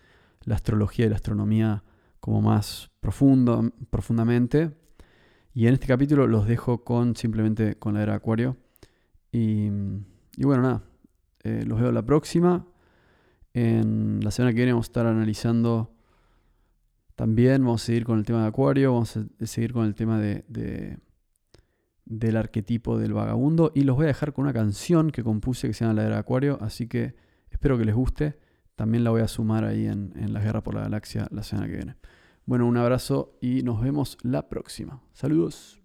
la 0.44 0.56
astrología 0.56 1.06
y 1.06 1.10
la 1.10 1.16
astronomía 1.16 1.84
como 2.20 2.42
más 2.42 2.92
profundo, 3.00 3.72
profundamente. 3.90 4.76
Y 5.54 5.68
en 5.68 5.74
este 5.74 5.88
capítulo 5.88 6.28
los 6.28 6.48
dejo 6.48 6.84
con 6.84 7.16
simplemente 7.16 7.76
con 7.76 7.94
la 7.94 8.04
era 8.04 8.16
Acuario. 8.16 8.58
y 9.32 9.70
bueno, 10.38 10.62
nada, 10.64 10.84
eh, 11.46 11.64
los 11.64 11.80
veo 11.80 11.92
la 11.92 12.04
próxima. 12.04 12.66
En 13.54 14.20
la 14.24 14.32
semana 14.32 14.52
que 14.52 14.58
viene 14.58 14.74
vamos 14.74 14.88
a 14.88 14.90
estar 14.90 15.06
analizando 15.06 15.96
también, 17.14 17.64
vamos 17.64 17.84
a 17.84 17.86
seguir 17.86 18.04
con 18.04 18.18
el 18.18 18.26
tema 18.26 18.42
de 18.42 18.48
Acuario, 18.48 18.94
vamos 18.94 19.16
a 19.16 19.46
seguir 19.46 19.72
con 19.72 19.86
el 19.86 19.94
tema 19.94 20.20
de, 20.20 20.98
del 22.06 22.38
arquetipo 22.38 22.98
del 22.98 23.14
vagabundo 23.14 23.72
y 23.76 23.82
los 23.82 23.96
voy 23.96 24.06
a 24.06 24.08
dejar 24.08 24.34
con 24.34 24.44
una 24.44 24.54
canción 24.54 25.12
que 25.12 25.24
compuse 25.24 25.68
que 25.68 25.74
se 25.74 25.86
llama 25.86 26.02
La 26.02 26.10
de 26.10 26.16
Acuario, 26.16 26.58
así 26.62 26.88
que 26.88 27.16
espero 27.50 27.78
que 27.78 27.86
les 27.86 27.96
guste. 27.96 28.38
También 28.76 29.04
la 29.04 29.10
voy 29.10 29.22
a 29.22 29.28
sumar 29.28 29.64
ahí 29.64 29.88
en, 29.88 30.14
en 30.16 30.34
la 30.34 30.42
Guerra 30.42 30.62
por 30.62 30.76
la 30.76 30.82
Galaxia 30.82 31.28
la 31.32 31.44
semana 31.44 31.68
que 31.68 31.78
viene. 31.78 31.96
Bueno, 32.46 32.68
un 32.68 32.78
abrazo 32.78 33.38
y 33.42 33.64
nos 33.64 33.82
vemos 33.82 34.18
la 34.22 34.50
próxima. 34.50 35.02
Saludos. 35.14 35.85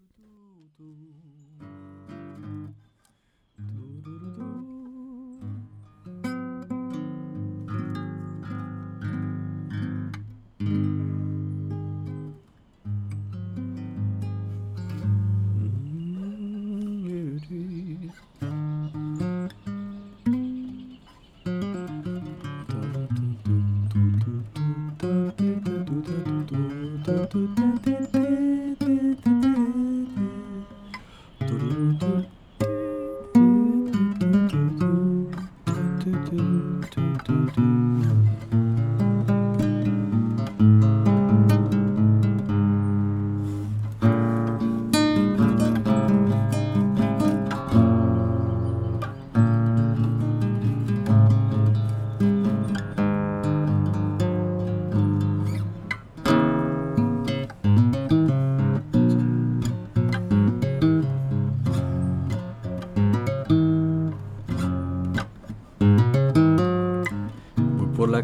Do 36.01 36.13
do. 36.31 36.80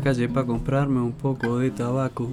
Calle 0.07 0.29
para 0.29 0.47
comprarme 0.47 1.01
un 1.01 1.11
poco 1.11 1.59
de 1.59 1.73
tabaco. 1.73 2.29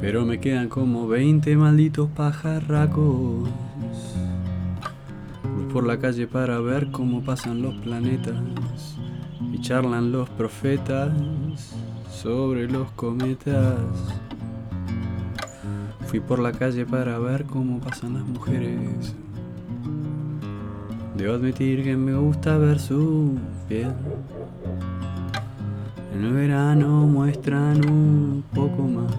Pero 0.00 0.24
me 0.24 0.38
quedan 0.38 0.68
como 0.68 1.08
20 1.08 1.56
malditos 1.56 2.08
pajarracos. 2.10 3.48
Voy 5.42 5.66
por 5.72 5.84
la 5.84 5.98
calle 5.98 6.28
para 6.28 6.60
ver 6.60 6.92
cómo 6.92 7.24
pasan 7.24 7.60
los 7.60 7.74
planetas 7.78 8.36
y 9.52 9.60
charlan 9.62 10.12
los 10.12 10.30
profetas 10.30 11.12
sobre 12.08 12.70
los 12.70 12.88
cometas. 12.92 13.80
Fui 16.06 16.20
por 16.20 16.38
la 16.38 16.52
calle 16.52 16.86
para 16.86 17.18
ver 17.18 17.46
cómo 17.46 17.80
pasan 17.80 18.14
las 18.14 18.24
mujeres. 18.24 19.16
Debo 21.16 21.32
admitir 21.32 21.82
que 21.82 21.96
me 21.96 22.14
gusta 22.14 22.58
ver 22.58 22.78
su 22.78 23.38
piel. 23.68 23.92
En 26.16 26.24
el 26.24 26.32
verano 26.32 27.06
muestran 27.06 27.86
un 27.86 28.42
poco 28.54 28.84
más 28.84 29.12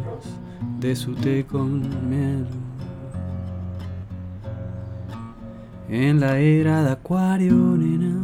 de 0.80 0.96
su 0.96 1.14
té 1.14 1.46
con 1.46 1.82
miel. 2.10 2.48
En 5.90 6.20
la 6.20 6.40
era 6.40 6.82
de 6.82 6.92
acuario, 6.94 7.54
nena. 7.54 8.16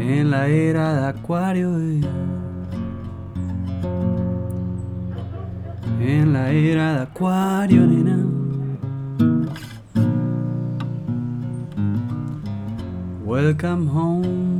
En 0.00 0.32
la 0.32 0.48
era 0.48 1.00
de 1.00 1.06
acuario. 1.06 1.78
Eh. 1.78 2.00
En 6.00 6.32
la 6.32 6.50
era 6.50 6.94
de 6.94 7.02
acuario, 7.02 7.86
nena. 7.86 8.26
Welcome 13.24 13.88
home, 13.88 14.55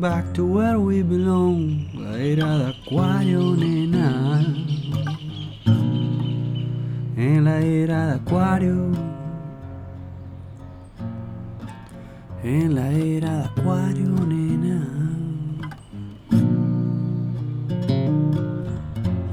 back 0.00 0.32
to 0.32 0.46
where 0.46 0.78
we 0.78 1.02
belong. 1.02 1.90
La 1.92 2.16
era 2.16 2.56
de 2.56 2.70
acuario, 2.70 3.54
nena. 3.54 4.40
En 7.16 7.44
la 7.44 7.58
era 7.60 8.06
de 8.06 8.14
acuario. 8.14 8.92
En 12.42 12.74
la 12.74 12.90
era 12.90 13.30
de 13.30 13.44
acuario, 13.44 14.08
nena. 14.26 14.80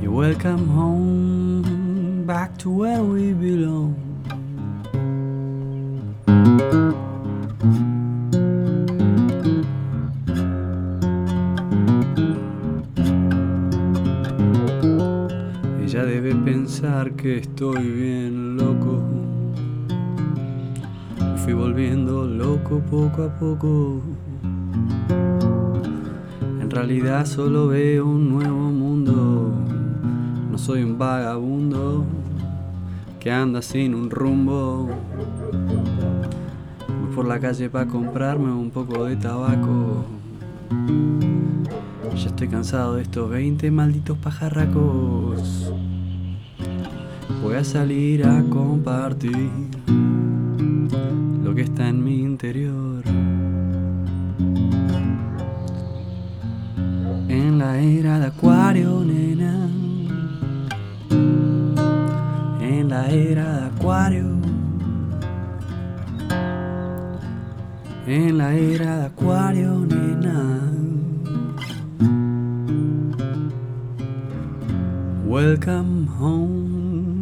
You 0.02 0.12
welcome 0.12 0.68
home, 0.68 2.26
back 2.26 2.58
to 2.58 2.70
where 2.70 3.02
we 3.02 3.32
belong. 3.32 3.96
Que 17.16 17.38
estoy 17.38 17.90
bien 17.90 18.58
loco. 18.58 19.02
fui 21.38 21.54
volviendo 21.54 22.26
loco 22.26 22.82
poco 22.90 23.24
a 23.24 23.40
poco. 23.40 24.02
En 26.60 26.70
realidad 26.70 27.26
solo 27.26 27.68
veo 27.68 28.06
un 28.06 28.30
nuevo 28.30 28.70
mundo. 28.72 29.54
No 30.52 30.58
soy 30.58 30.84
un 30.84 30.98
vagabundo 30.98 32.04
que 33.20 33.32
anda 33.32 33.62
sin 33.62 33.96
un 33.96 34.10
rumbo. 34.10 34.90
Voy 36.88 37.16
por 37.16 37.26
la 37.26 37.40
calle 37.40 37.70
para 37.70 37.88
comprarme 37.88 38.52
un 38.52 38.70
poco 38.70 39.06
de 39.06 39.16
tabaco. 39.16 40.06
Ya 42.16 42.28
estoy 42.28 42.50
cansado 42.50 42.96
de 42.96 43.04
estos 43.04 43.30
20 43.30 43.72
malditos 43.72 44.18
pajarracos. 44.18 45.72
Voy 47.42 47.56
a 47.56 47.64
salir 47.64 48.26
a 48.26 48.44
compartir 48.50 49.52
lo 51.44 51.54
que 51.54 51.62
está 51.62 51.88
en 51.88 52.04
mi 52.04 52.22
interior. 52.22 53.04
En 57.30 57.60
la 57.60 57.80
era 57.80 58.20
de 58.20 58.26
acuario, 58.28 59.04
nena. 59.04 59.70
En 62.60 62.90
la 62.90 63.10
era 63.10 63.60
de 63.60 63.66
acuario. 63.68 64.26
En 68.08 68.38
la 68.38 68.54
era 68.56 68.98
de 68.98 69.06
acuario, 69.06 69.86
nena. 69.86 70.58
Welcome 75.26 76.08
home 76.20 76.47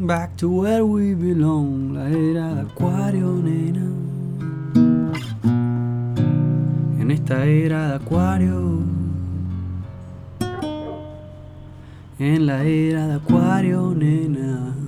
back 0.06 0.38
to 0.38 0.50
where 0.50 0.86
we 0.86 1.16
belong, 1.16 1.94
la 1.94 2.08
era 2.10 2.54
de 2.54 2.62
acuario, 2.62 3.42
nena. 3.42 3.86
En 7.00 7.12
esta 7.12 7.46
era 7.46 7.90
de 7.90 7.96
acuario, 7.96 8.84
en 12.20 12.46
la 12.46 12.64
era 12.64 13.08
de 13.08 13.14
acuario, 13.16 13.94
nena. 13.96 14.85